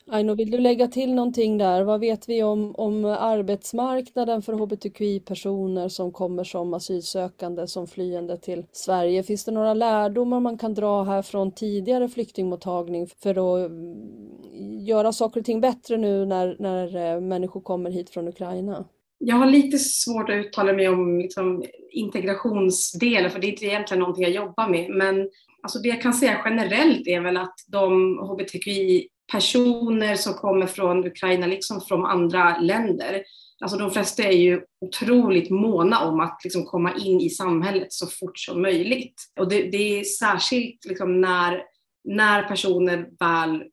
Aino, 0.10 0.36
vill 0.36 0.52
du 0.52 0.58
lägga 0.58 0.88
till 0.88 1.14
någonting 1.14 1.58
där? 1.58 1.84
Vad 1.84 2.00
vet 2.00 2.30
vi 2.30 2.44
om, 2.44 2.76
om 2.76 3.06
arbetsmarknaden 3.06 4.42
för 4.42 4.54
hbtqi-personer 4.54 5.90
som 5.90 6.12
kommer 6.12 6.44
som 6.44 6.74
asylsökande, 6.74 7.68
som 7.68 7.88
flyende 7.88 8.38
till 8.38 8.66
Sverige? 8.72 9.24
Finns 9.24 9.46
det 9.46 9.52
några 9.52 9.74
lärdomar 9.74 10.40
man 10.40 10.58
kan 10.58 10.74
dra 10.74 11.04
här 11.04 11.22
från 11.22 11.52
tidigare 11.52 12.10
flyktingmottagning 12.10 13.08
för 13.08 13.30
att 13.30 13.72
mm, 13.72 14.80
göra 14.80 15.12
saker 15.12 15.40
och 15.40 15.46
ting 15.46 15.62
bättre 15.62 15.98
nu 15.98 16.26
när, 16.26 16.56
när 16.60 17.16
eh, 17.16 17.22
människor 17.22 17.62
kommer 17.62 17.92
hit 17.92 18.10
från 18.10 18.28
Ukraina? 18.28 18.86
Jag 19.20 19.36
har 19.36 19.46
lite 19.46 19.78
svårt 19.78 20.30
att 20.30 20.36
uttala 20.36 20.74
mig 20.74 20.90
om 20.90 21.20
liksom, 21.20 21.64
integrationsdelen, 21.92 23.32
för 23.32 23.40
det 23.40 23.48
är 23.48 23.52
inte 23.52 23.66
egentligen 23.66 24.00
någonting 24.00 24.24
jag 24.24 24.34
jobbar 24.34 24.70
med. 24.70 24.90
Men 24.90 25.30
alltså, 25.64 25.80
det 25.80 25.90
jag 25.90 26.02
kan 26.02 26.14
säga 26.14 26.42
generellt 26.46 27.08
är 27.08 27.22
väl 27.22 27.38
att 27.38 27.56
de 27.68 28.18
hbtqi 28.18 29.08
personer 29.32 30.16
som 30.16 30.34
kommer 30.34 30.66
från 30.66 31.08
Ukraina, 31.08 31.48
liksom 31.48 31.82
från 31.82 32.06
andra 32.06 32.58
länder. 32.58 33.24
Alltså 33.62 33.78
de 33.78 33.92
flesta 33.92 34.24
är 34.24 34.38
ju 34.38 34.62
otroligt 34.82 35.50
måna 35.50 36.00
om 36.00 36.20
att 36.20 36.42
liksom 36.44 36.66
komma 36.66 36.94
in 36.98 37.22
i 37.22 37.30
samhället 37.30 37.94
så 37.94 38.08
fort 38.08 38.40
som 38.40 38.62
möjligt. 38.62 39.24
Och 39.40 39.50
det, 39.50 39.62
det 39.62 40.00
är 40.00 40.04
särskilt 40.04 40.86
liksom 40.86 41.22
när, 41.22 41.64
när 42.04 42.44
personer 42.44 43.08
väl 43.20 43.64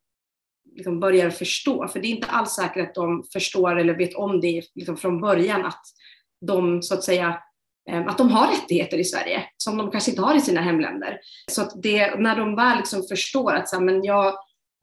liksom 0.77 1.01
börjar 1.01 1.31
förstå, 1.31 1.88
för 1.88 2.01
det 2.01 2.07
är 2.07 2.11
inte 2.11 2.27
alls 2.27 2.51
säkert 2.51 2.88
att 2.88 2.95
de 2.95 3.25
förstår 3.33 3.79
eller 3.79 3.95
vet 3.95 4.14
om 4.14 4.40
det 4.40 4.62
liksom 4.75 4.97
från 4.97 5.21
början 5.21 5.64
att 5.67 5.83
de 6.47 6.83
så 6.83 6.95
att 6.95 7.05
säga 7.05 7.38
eh, 7.90 8.07
att 8.07 8.19
de 8.19 8.31
har 8.31 8.47
rättigheter 8.47 8.99
i 8.99 9.05
Sverige 9.05 9.45
som 9.57 9.77
de 9.77 9.90
kanske 9.90 10.11
inte 10.11 10.23
har 10.23 10.35
i 10.35 10.40
sina 10.40 10.61
hemländer. 10.61 11.21
Så 11.51 11.62
att 11.62 11.83
det, 11.83 12.19
när 12.19 12.37
de 12.37 12.57
väl 12.57 12.77
liksom 12.77 13.03
förstår 13.03 13.53
att 13.53 13.69
så 13.69 13.77
här, 13.77 13.85
men 13.85 14.05
jag, 14.05 14.35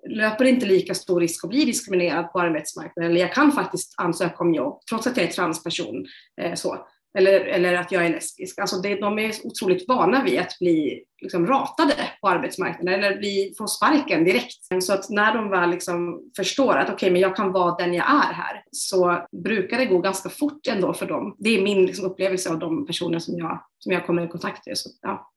löper 0.10 0.46
inte 0.46 0.66
lika 0.66 0.94
stor 0.94 1.20
risk 1.20 1.44
att 1.44 1.50
bli 1.50 1.66
diskriminerad 1.66 2.32
på 2.32 2.40
arbetsmarknaden. 2.40 3.12
Eller 3.12 3.22
jag 3.22 3.34
kan 3.34 3.52
faktiskt 3.52 3.94
ansöka 3.98 4.44
om 4.44 4.54
jobb 4.54 4.82
trots 4.90 5.08
att 5.08 5.18
jag 5.18 5.26
är 5.26 5.32
transperson. 5.32 6.06
Eh, 6.42 6.54
så. 6.54 6.88
Eller, 7.18 7.40
eller 7.40 7.74
att 7.74 7.92
jag 7.92 8.06
är 8.06 8.10
lesbisk. 8.10 8.60
Alltså 8.60 8.78
det, 8.78 8.96
de 8.96 9.20
är 9.20 9.34
otroligt 9.44 9.88
vana 9.88 10.24
vid 10.24 10.40
att 10.40 10.60
bli 10.60 11.04
liksom, 11.22 11.48
ratade 11.48 11.94
på 12.22 12.28
arbetsmarknaden 12.28 13.04
eller 13.04 13.18
bli, 13.18 13.54
få 13.58 13.68
sparken 13.68 14.24
direkt. 14.24 14.84
Så 14.84 14.94
att 14.94 15.10
när 15.10 15.34
de 15.34 15.50
väl 15.50 15.70
liksom 15.70 16.22
förstår 16.36 16.78
att 16.78 16.84
okej, 16.84 16.96
okay, 16.96 17.12
men 17.12 17.22
jag 17.22 17.36
kan 17.36 17.52
vara 17.52 17.76
den 17.76 17.94
jag 17.94 18.06
är 18.06 18.34
här, 18.34 18.64
så 18.72 19.26
brukar 19.44 19.78
det 19.78 19.86
gå 19.86 20.00
ganska 20.00 20.30
fort 20.30 20.68
ändå 20.68 20.94
för 20.94 21.06
dem. 21.06 21.36
Det 21.40 21.50
är 21.50 21.62
min 21.62 21.86
liksom, 21.86 22.06
upplevelse 22.06 22.50
av 22.50 22.60
de 22.60 22.86
personer 22.86 23.20
som 23.20 23.38
jag, 23.38 23.64
som 23.80 23.92
jag 23.92 24.06
kommer 24.06 24.26
i 24.26 24.28
kontakt 24.28 24.68
med. 24.68 24.78
Så, 24.78 24.90
ja. 25.02 25.32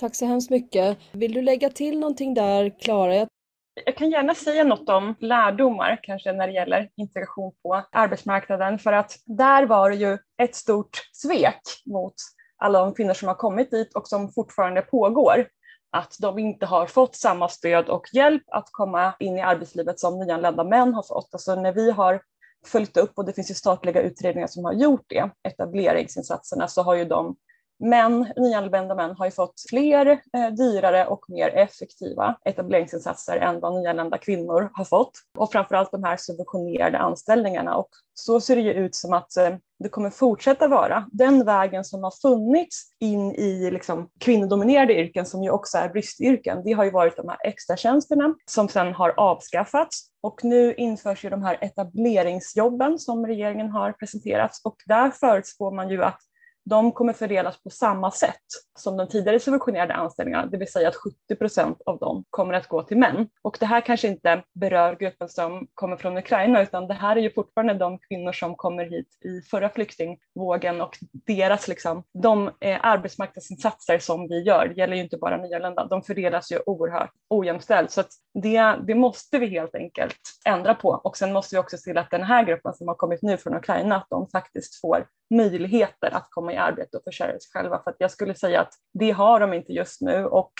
Tack 0.00 0.14
så 0.14 0.26
hemskt 0.26 0.50
mycket. 0.50 0.98
Vill 1.12 1.32
du 1.32 1.42
lägga 1.42 1.70
till 1.70 1.98
någonting 1.98 2.34
där, 2.34 2.80
Klara? 2.80 3.26
Jag 3.74 3.96
kan 3.96 4.10
gärna 4.10 4.34
säga 4.34 4.64
något 4.64 4.88
om 4.88 5.14
lärdomar 5.18 6.00
kanske 6.02 6.32
när 6.32 6.46
det 6.46 6.52
gäller 6.52 6.88
integration 6.96 7.52
på 7.62 7.82
arbetsmarknaden 7.92 8.78
för 8.78 8.92
att 8.92 9.16
där 9.26 9.66
var 9.66 9.90
det 9.90 9.96
ju 9.96 10.18
ett 10.42 10.54
stort 10.54 11.08
svek 11.12 11.62
mot 11.86 12.14
alla 12.56 12.80
de 12.80 12.94
kvinnor 12.94 13.14
som 13.14 13.28
har 13.28 13.34
kommit 13.34 13.70
dit 13.70 13.94
och 13.94 14.08
som 14.08 14.32
fortfarande 14.32 14.82
pågår. 14.82 15.48
Att 15.90 16.16
de 16.20 16.38
inte 16.38 16.66
har 16.66 16.86
fått 16.86 17.16
samma 17.16 17.48
stöd 17.48 17.88
och 17.88 18.06
hjälp 18.12 18.42
att 18.46 18.68
komma 18.70 19.14
in 19.18 19.38
i 19.38 19.42
arbetslivet 19.42 20.00
som 20.00 20.18
nyanlända 20.18 20.64
män 20.64 20.94
har 20.94 21.02
fått. 21.02 21.28
Alltså 21.32 21.54
när 21.54 21.72
vi 21.72 21.90
har 21.90 22.22
följt 22.66 22.96
upp, 22.96 23.12
och 23.14 23.24
det 23.24 23.32
finns 23.32 23.50
ju 23.50 23.54
statliga 23.54 24.02
utredningar 24.02 24.46
som 24.46 24.64
har 24.64 24.72
gjort 24.72 25.04
det, 25.08 25.30
etableringsinsatserna, 25.42 26.68
så 26.68 26.82
har 26.82 26.94
ju 26.94 27.04
de 27.04 27.36
men 27.82 28.32
nyanlända 28.36 28.94
män 28.94 29.14
har 29.18 29.24
ju 29.24 29.30
fått 29.30 29.54
fler 29.70 30.06
eh, 30.06 30.48
dyrare 30.56 31.06
och 31.06 31.24
mer 31.28 31.48
effektiva 31.48 32.36
etableringsinsatser 32.44 33.36
än 33.36 33.60
vad 33.60 33.74
nyanlända 33.74 34.18
kvinnor 34.18 34.70
har 34.74 34.84
fått. 34.84 35.10
Och 35.38 35.52
framförallt 35.52 35.90
de 35.90 36.04
här 36.04 36.16
subventionerade 36.16 36.98
anställningarna. 36.98 37.76
Och 37.76 37.88
så 38.14 38.40
ser 38.40 38.56
det 38.56 38.62
ju 38.62 38.72
ut 38.72 38.94
som 38.94 39.12
att 39.12 39.36
eh, 39.36 39.56
det 39.78 39.88
kommer 39.88 40.10
fortsätta 40.10 40.68
vara. 40.68 41.06
Den 41.12 41.44
vägen 41.44 41.84
som 41.84 42.04
har 42.04 42.10
funnits 42.22 42.90
in 43.00 43.34
i 43.34 43.70
liksom, 43.70 44.08
kvinnodominerade 44.20 44.94
yrken 44.94 45.26
som 45.26 45.42
ju 45.42 45.50
också 45.50 45.78
är 45.78 45.88
bristyrken, 45.88 46.62
det 46.64 46.72
har 46.72 46.84
ju 46.84 46.90
varit 46.90 47.16
de 47.16 47.28
här 47.28 47.38
extratjänsterna 47.46 48.34
som 48.50 48.68
sedan 48.68 48.92
har 48.94 49.14
avskaffats. 49.16 50.06
Och 50.22 50.44
nu 50.44 50.74
införs 50.74 51.24
ju 51.24 51.30
de 51.30 51.42
här 51.42 51.58
etableringsjobben 51.60 52.98
som 52.98 53.26
regeringen 53.26 53.70
har 53.70 53.92
presenterat 53.92 54.50
och 54.64 54.76
där 54.86 55.10
förutspår 55.10 55.70
man 55.70 55.90
ju 55.90 56.04
att 56.04 56.18
de 56.64 56.92
kommer 56.92 57.12
fördelas 57.12 57.62
på 57.62 57.70
samma 57.70 58.10
sätt 58.10 58.36
som 58.78 58.96
de 58.96 59.08
tidigare 59.08 59.40
subventionerade 59.40 59.94
anställningarna, 59.94 60.46
det 60.46 60.56
vill 60.56 60.72
säga 60.72 60.88
att 60.88 60.96
70 60.96 61.36
procent 61.38 61.82
av 61.86 61.98
dem 61.98 62.24
kommer 62.30 62.54
att 62.54 62.68
gå 62.68 62.82
till 62.82 62.98
män. 62.98 63.28
Och 63.42 63.56
det 63.60 63.66
här 63.66 63.80
kanske 63.80 64.08
inte 64.08 64.42
berör 64.54 64.96
gruppen 64.96 65.28
som 65.28 65.66
kommer 65.74 65.96
från 65.96 66.16
Ukraina, 66.16 66.62
utan 66.62 66.88
det 66.88 66.94
här 66.94 67.16
är 67.16 67.20
ju 67.20 67.30
fortfarande 67.30 67.74
de 67.74 67.98
kvinnor 67.98 68.32
som 68.32 68.54
kommer 68.54 68.84
hit 68.84 69.08
i 69.24 69.40
förra 69.50 69.68
flyktingvågen 69.68 70.80
och 70.80 70.98
deras 71.26 71.68
liksom, 71.68 72.04
de 72.14 72.50
eh, 72.60 72.78
arbetsmarknadsinsatser 72.82 73.98
som 73.98 74.28
vi 74.28 74.42
gör, 74.42 74.68
det 74.68 74.74
gäller 74.74 74.96
ju 74.96 75.02
inte 75.02 75.16
bara 75.16 75.36
nyanlända, 75.36 75.86
de 75.86 76.02
fördelas 76.02 76.52
ju 76.52 76.58
oerhört 76.66 77.12
ojämställt. 77.30 77.90
Så 77.90 78.00
att 78.00 78.10
det, 78.34 78.76
det 78.86 78.94
måste 78.94 79.38
vi 79.38 79.46
helt 79.46 79.74
enkelt 79.74 80.20
ändra 80.46 80.74
på. 80.74 80.88
Och 80.88 81.16
sen 81.16 81.32
måste 81.32 81.54
vi 81.56 81.60
också 81.60 81.76
se 81.76 81.82
till 81.82 81.98
att 81.98 82.10
den 82.10 82.22
här 82.22 82.44
gruppen 82.44 82.74
som 82.74 82.88
har 82.88 82.94
kommit 82.94 83.22
nu 83.22 83.36
från 83.36 83.54
Ukraina, 83.54 83.96
att 83.96 84.06
de 84.10 84.28
faktiskt 84.28 84.80
får 84.80 85.06
möjligheter 85.32 86.14
att 86.14 86.26
komma 86.30 86.52
i 86.52 86.56
arbete 86.56 86.96
och 86.96 87.04
försörja 87.04 87.32
sig 87.32 87.50
själva. 87.52 87.82
För 87.82 87.90
att 87.90 87.96
jag 87.98 88.10
skulle 88.10 88.34
säga 88.34 88.60
att 88.60 88.74
det 88.94 89.10
har 89.10 89.40
de 89.40 89.52
inte 89.52 89.72
just 89.72 90.00
nu 90.00 90.24
och 90.24 90.52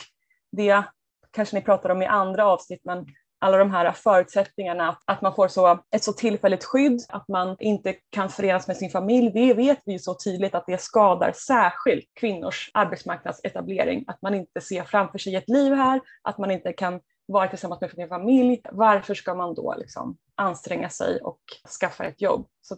det 0.52 0.82
kanske 1.30 1.56
ni 1.56 1.62
pratar 1.62 1.90
om 1.90 2.02
i 2.02 2.06
andra 2.06 2.46
avsnitt, 2.46 2.80
men 2.84 3.06
alla 3.42 3.56
de 3.56 3.70
här 3.70 3.92
förutsättningarna, 3.92 4.98
att 5.06 5.22
man 5.22 5.34
får 5.34 5.48
så, 5.48 5.78
ett 5.94 6.04
så 6.04 6.12
tillfälligt 6.12 6.64
skydd, 6.64 7.00
att 7.08 7.28
man 7.28 7.56
inte 7.58 7.94
kan 8.10 8.28
förenas 8.28 8.66
med 8.66 8.76
sin 8.76 8.90
familj, 8.90 9.30
det 9.34 9.54
vet 9.54 9.78
vi 9.84 9.92
ju 9.92 9.98
så 9.98 10.14
tydligt 10.14 10.54
att 10.54 10.66
det 10.66 10.80
skadar 10.80 11.32
särskilt 11.32 12.04
kvinnors 12.20 12.70
arbetsmarknadsetablering, 12.74 14.04
att 14.06 14.22
man 14.22 14.34
inte 14.34 14.60
ser 14.60 14.82
framför 14.82 15.18
sig 15.18 15.36
ett 15.36 15.48
liv 15.48 15.72
här, 15.72 16.00
att 16.22 16.38
man 16.38 16.50
inte 16.50 16.72
kan 16.72 17.00
vara 17.26 17.48
tillsammans 17.48 17.80
med 17.80 17.90
sin 17.90 18.08
familj. 18.08 18.60
Varför 18.72 19.14
ska 19.14 19.34
man 19.34 19.54
då 19.54 19.74
liksom 19.78 20.16
anstränga 20.34 20.88
sig 20.88 21.20
och 21.20 21.40
skaffa 21.80 22.04
ett 22.04 22.22
jobb? 22.22 22.46
Så 22.60 22.76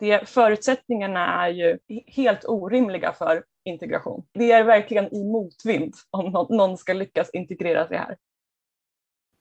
det, 0.00 0.28
förutsättningarna 0.28 1.46
är 1.46 1.50
ju 1.50 1.78
helt 2.06 2.44
orimliga 2.44 3.12
för 3.12 3.44
integration. 3.64 4.24
Det 4.34 4.52
är 4.52 4.64
verkligen 4.64 5.14
i 5.14 5.24
motvind 5.24 5.94
om 6.10 6.46
någon 6.50 6.76
ska 6.76 6.92
lyckas 6.92 7.30
integrera 7.30 7.88
sig 7.88 7.96
här. 7.96 8.16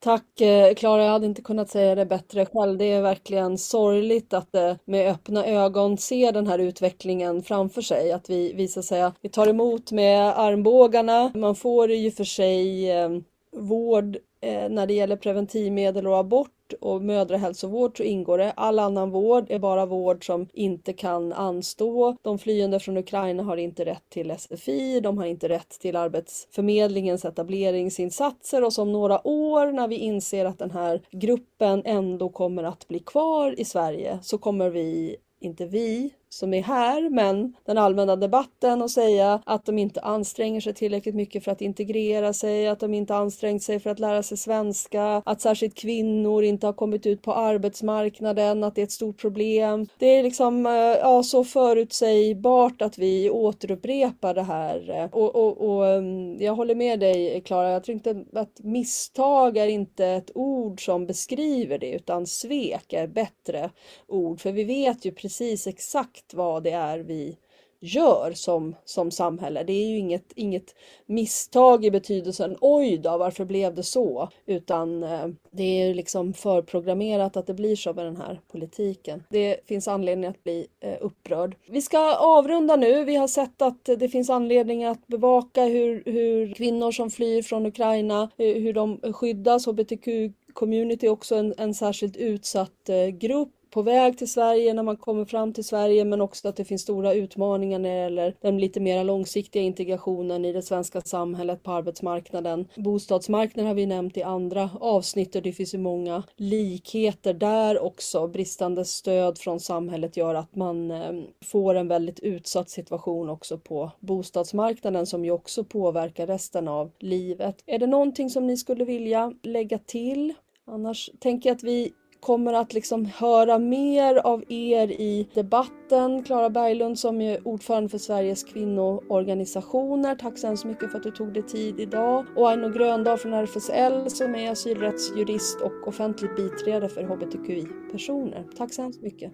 Tack 0.02 0.42
eh, 0.42 0.74
Klara, 0.74 1.04
jag 1.04 1.12
hade 1.12 1.26
inte 1.26 1.42
kunnat 1.42 1.70
säga 1.70 1.96
det 1.96 2.06
bättre 2.06 2.46
själv. 2.46 2.78
Det 2.78 2.86
är 2.86 3.02
verkligen 3.02 3.58
sorgligt 3.58 4.34
att 4.34 4.56
eh, 4.56 4.76
med 4.86 5.12
öppna 5.12 5.46
ögon 5.46 5.98
se 5.98 6.32
den 6.32 6.48
här 6.48 6.60
utvecklingen 6.60 7.44
framför 7.44 7.82
sig. 7.82 8.12
Att 8.12 8.30
vi, 8.30 8.54
visar 8.54 8.82
sig 8.82 9.02
att 9.02 9.18
vi 9.22 9.30
tar 9.30 9.48
emot 9.48 9.92
med 9.92 10.40
armbågarna. 10.40 11.32
Man 11.36 11.56
får 11.56 11.92
i 11.92 12.10
och 12.10 12.14
för 12.14 12.24
sig 12.24 12.92
eh, 12.92 13.10
vård 13.52 14.18
Eh, 14.42 14.70
när 14.70 14.88
det 14.88 14.94
gäller 14.94 15.16
preventivmedel 15.16 16.08
och 16.08 16.18
abort 16.18 16.74
och 16.82 17.02
mödrahälsovård 17.02 17.98
så 17.98 18.04
ingår 18.04 18.38
det. 18.38 18.52
All 18.52 18.80
annan 18.80 19.12
vård 19.12 19.46
är 19.52 19.60
bara 19.60 19.86
vård 19.86 20.26
som 20.26 20.48
inte 20.54 20.94
kan 20.94 21.34
anstå. 21.34 22.18
De 22.22 22.40
flyende 22.40 22.80
från 22.80 22.98
Ukraina 22.98 23.44
har 23.44 23.58
inte 23.58 23.86
rätt 23.86 24.10
till 24.10 24.36
SFI, 24.38 25.00
de 25.00 25.18
har 25.18 25.26
inte 25.26 25.50
rätt 25.50 25.70
till 25.70 25.96
Arbetsförmedlingens 25.96 27.26
etableringsinsatser 27.26 28.64
och 28.64 28.74
som 28.74 28.92
några 28.92 29.28
år 29.28 29.72
när 29.72 29.88
vi 29.88 29.96
inser 29.96 30.46
att 30.46 30.60
den 30.60 30.72
här 30.72 31.02
gruppen 31.12 31.82
ändå 31.86 32.30
kommer 32.30 32.64
att 32.64 32.88
bli 32.88 33.00
kvar 33.00 33.60
i 33.60 33.66
Sverige 33.66 34.20
så 34.22 34.38
kommer 34.38 34.70
vi 34.70 35.16
inte 35.40 35.66
vi, 35.66 36.14
som 36.30 36.54
är 36.54 36.62
här, 36.62 37.10
men 37.10 37.54
den 37.66 37.78
allmänna 37.78 38.16
debatten 38.16 38.82
och 38.82 38.92
säga 38.92 39.42
att 39.46 39.66
de 39.66 39.78
inte 39.78 40.02
anstränger 40.02 40.62
sig 40.62 40.74
tillräckligt 40.74 41.16
mycket 41.16 41.44
för 41.44 41.52
att 41.52 41.62
integrera 41.62 42.34
sig, 42.34 42.68
att 42.68 42.80
de 42.80 42.94
inte 42.94 43.16
ansträngt 43.16 43.64
sig 43.64 43.80
för 43.80 43.90
att 43.90 44.00
lära 44.00 44.24
sig 44.24 44.38
svenska, 44.38 45.22
att 45.26 45.42
särskilt 45.42 45.76
kvinnor 45.76 46.44
inte 46.44 46.66
har 46.66 46.74
kommit 46.74 47.06
ut 47.06 47.22
på 47.22 47.34
arbetsmarknaden, 47.34 48.64
att 48.64 48.76
det 48.76 48.82
är 48.82 48.84
ett 48.84 48.92
stort 48.92 49.22
problem. 49.22 49.88
Det 49.98 50.06
är 50.06 50.24
liksom 50.24 50.66
eh, 50.66 50.72
ja, 50.74 51.24
så 51.24 51.44
förutsägbart 51.44 52.82
att 52.82 52.98
vi 52.98 53.30
återupprepar 53.30 54.34
det 54.34 54.44
här. 54.44 55.10
Och, 55.12 55.36
och, 55.36 55.70
och 55.70 55.88
mm, 55.88 56.42
jag 56.42 56.56
håller 56.56 56.76
med 56.76 57.00
dig 57.00 57.42
Klara, 57.42 57.72
jag 57.72 57.84
tror 57.84 57.94
inte 57.94 58.26
att 58.34 58.60
misstag 58.64 59.58
är 59.58 59.68
inte 59.68 60.06
ett 60.06 60.32
ord 60.36 60.86
som 60.86 61.06
beskriver 61.06 61.78
det, 61.78 61.92
utan 61.92 62.28
svek 62.28 62.94
är 62.94 63.08
bättre 63.08 63.70
ord, 64.08 64.42
för 64.42 64.52
vi 64.52 64.64
vet 64.64 65.06
ju 65.06 65.12
precis 65.12 65.68
exakt 65.68 66.19
exakt 66.20 66.34
vad 66.34 66.64
det 66.64 66.72
är 66.72 67.00
vi 67.00 67.38
gör 67.82 68.34
som, 68.34 68.76
som 68.86 69.12
samhälle. 69.12 69.64
Det 69.64 69.74
är 69.74 69.88
ju 69.88 69.98
inget, 69.98 70.34
inget 70.36 70.76
misstag 71.06 71.86
i 71.86 71.92
betydelsen 71.92 72.58
oj 72.62 72.98
då, 72.98 73.18
varför 73.18 73.46
blev 73.46 73.76
det 73.76 73.84
så? 73.84 74.30
Utan 74.46 75.04
eh, 75.04 75.28
det 75.52 75.64
är 75.64 75.94
liksom 75.94 76.34
förprogrammerat 76.34 77.38
att 77.38 77.48
det 77.48 77.54
blir 77.54 77.76
så 77.76 77.94
med 77.94 78.06
den 78.06 78.18
här 78.18 78.42
politiken. 78.52 79.24
Det 79.30 79.68
finns 79.68 79.88
anledning 79.88 80.30
att 80.30 80.44
bli 80.44 80.68
eh, 80.80 80.98
upprörd. 81.02 81.56
Vi 81.70 81.82
ska 81.82 82.16
avrunda 82.16 82.76
nu. 82.76 83.04
Vi 83.04 83.16
har 83.16 83.28
sett 83.28 83.62
att 83.62 83.86
det 83.86 84.10
finns 84.10 84.30
anledning 84.30 84.86
att 84.86 85.08
bevaka 85.08 85.64
hur, 85.64 86.04
hur 86.06 86.54
kvinnor 86.54 86.92
som 86.92 87.10
flyr 87.10 87.42
från 87.42 87.66
Ukraina, 87.66 88.30
eh, 88.38 88.56
hur 88.56 88.74
de 88.74 89.14
skyddas. 89.14 89.66
HBTQ 89.66 90.08
community 90.54 91.06
är 91.06 91.12
också 91.12 91.36
en, 91.36 91.54
en 91.58 91.74
särskilt 91.74 92.18
utsatt 92.18 92.90
grupp 93.20 93.59
på 93.70 93.82
väg 93.82 94.18
till 94.18 94.32
Sverige, 94.32 94.74
när 94.74 94.84
man 94.84 94.98
kommer 94.98 95.26
fram 95.26 95.54
till 95.54 95.64
Sverige, 95.64 96.06
men 96.06 96.22
också 96.22 96.48
att 96.48 96.56
det 96.56 96.66
finns 96.66 96.82
stora 96.82 97.14
utmaningar 97.14 97.80
när 97.80 97.90
det 97.90 97.96
gäller 97.96 98.36
den 98.42 98.60
lite 98.60 98.80
mer 98.80 99.04
långsiktiga 99.04 99.64
integrationen 99.64 100.46
i 100.46 100.54
det 100.54 100.62
svenska 100.62 101.02
samhället 101.02 101.64
på 101.64 101.72
arbetsmarknaden. 101.72 102.68
Bostadsmarknaden 102.76 103.68
har 103.68 103.76
vi 103.76 103.86
nämnt 103.86 104.18
i 104.18 104.24
andra 104.24 104.70
avsnitt 104.80 105.36
och 105.36 105.42
det 105.42 105.52
finns 105.52 105.74
ju 105.74 105.78
många 105.78 106.24
likheter 106.36 107.34
där 107.34 107.84
också. 107.84 108.28
Bristande 108.28 108.86
stöd 108.86 109.38
från 109.38 109.60
samhället 109.60 110.18
gör 110.18 110.36
att 110.36 110.56
man 110.56 110.92
eh, 110.92 111.22
får 111.46 111.76
en 111.76 111.88
väldigt 111.88 112.20
utsatt 112.20 112.70
situation 112.70 113.30
också 113.30 113.58
på 113.58 113.92
bostadsmarknaden 114.00 115.06
som 115.06 115.26
ju 115.26 115.32
också 115.32 115.64
påverkar 115.64 116.28
resten 116.28 116.68
av 116.68 116.92
livet. 117.00 117.64
Är 117.66 117.80
det 117.80 117.88
någonting 117.88 118.30
som 118.30 118.48
ni 118.48 118.58
skulle 118.58 118.86
vilja 118.86 119.34
lägga 119.44 119.78
till? 119.78 120.34
Annars 120.66 121.10
tänker 121.20 121.50
jag 121.50 121.56
att 121.56 121.64
vi 121.64 121.94
kommer 122.20 122.54
att 122.54 122.74
liksom 122.74 123.06
höra 123.06 123.60
mer 123.60 124.16
av 124.16 124.44
er 124.48 124.92
i 124.92 125.28
debatten. 125.34 126.24
Klara 126.24 126.50
Berglund 126.50 127.00
som 127.00 127.22
är 127.22 127.48
ordförande 127.48 127.90
för 127.90 127.98
Sveriges 127.98 128.44
kvinnoorganisationer. 128.44 130.16
Tack 130.16 130.38
så 130.38 130.48
hemskt 130.48 130.66
mycket 130.66 130.92
för 130.92 130.98
att 130.98 131.04
du 131.04 131.12
tog 131.12 131.34
dig 131.34 131.44
tid 131.44 131.80
idag. 131.80 132.26
Och 132.36 132.50
Aino 132.50 132.70
Gröndahl 132.70 133.18
från 133.18 133.34
RFSL 133.34 134.10
som 134.10 134.36
är 134.36 134.52
asylrättsjurist 134.52 135.62
och 135.62 135.88
offentligt 135.88 136.36
biträde 136.36 136.90
för 136.90 137.04
hbtqi-personer. 137.04 138.46
Tack 138.58 138.74
så 138.74 138.82
hemskt 138.82 139.02
mycket. 139.02 139.34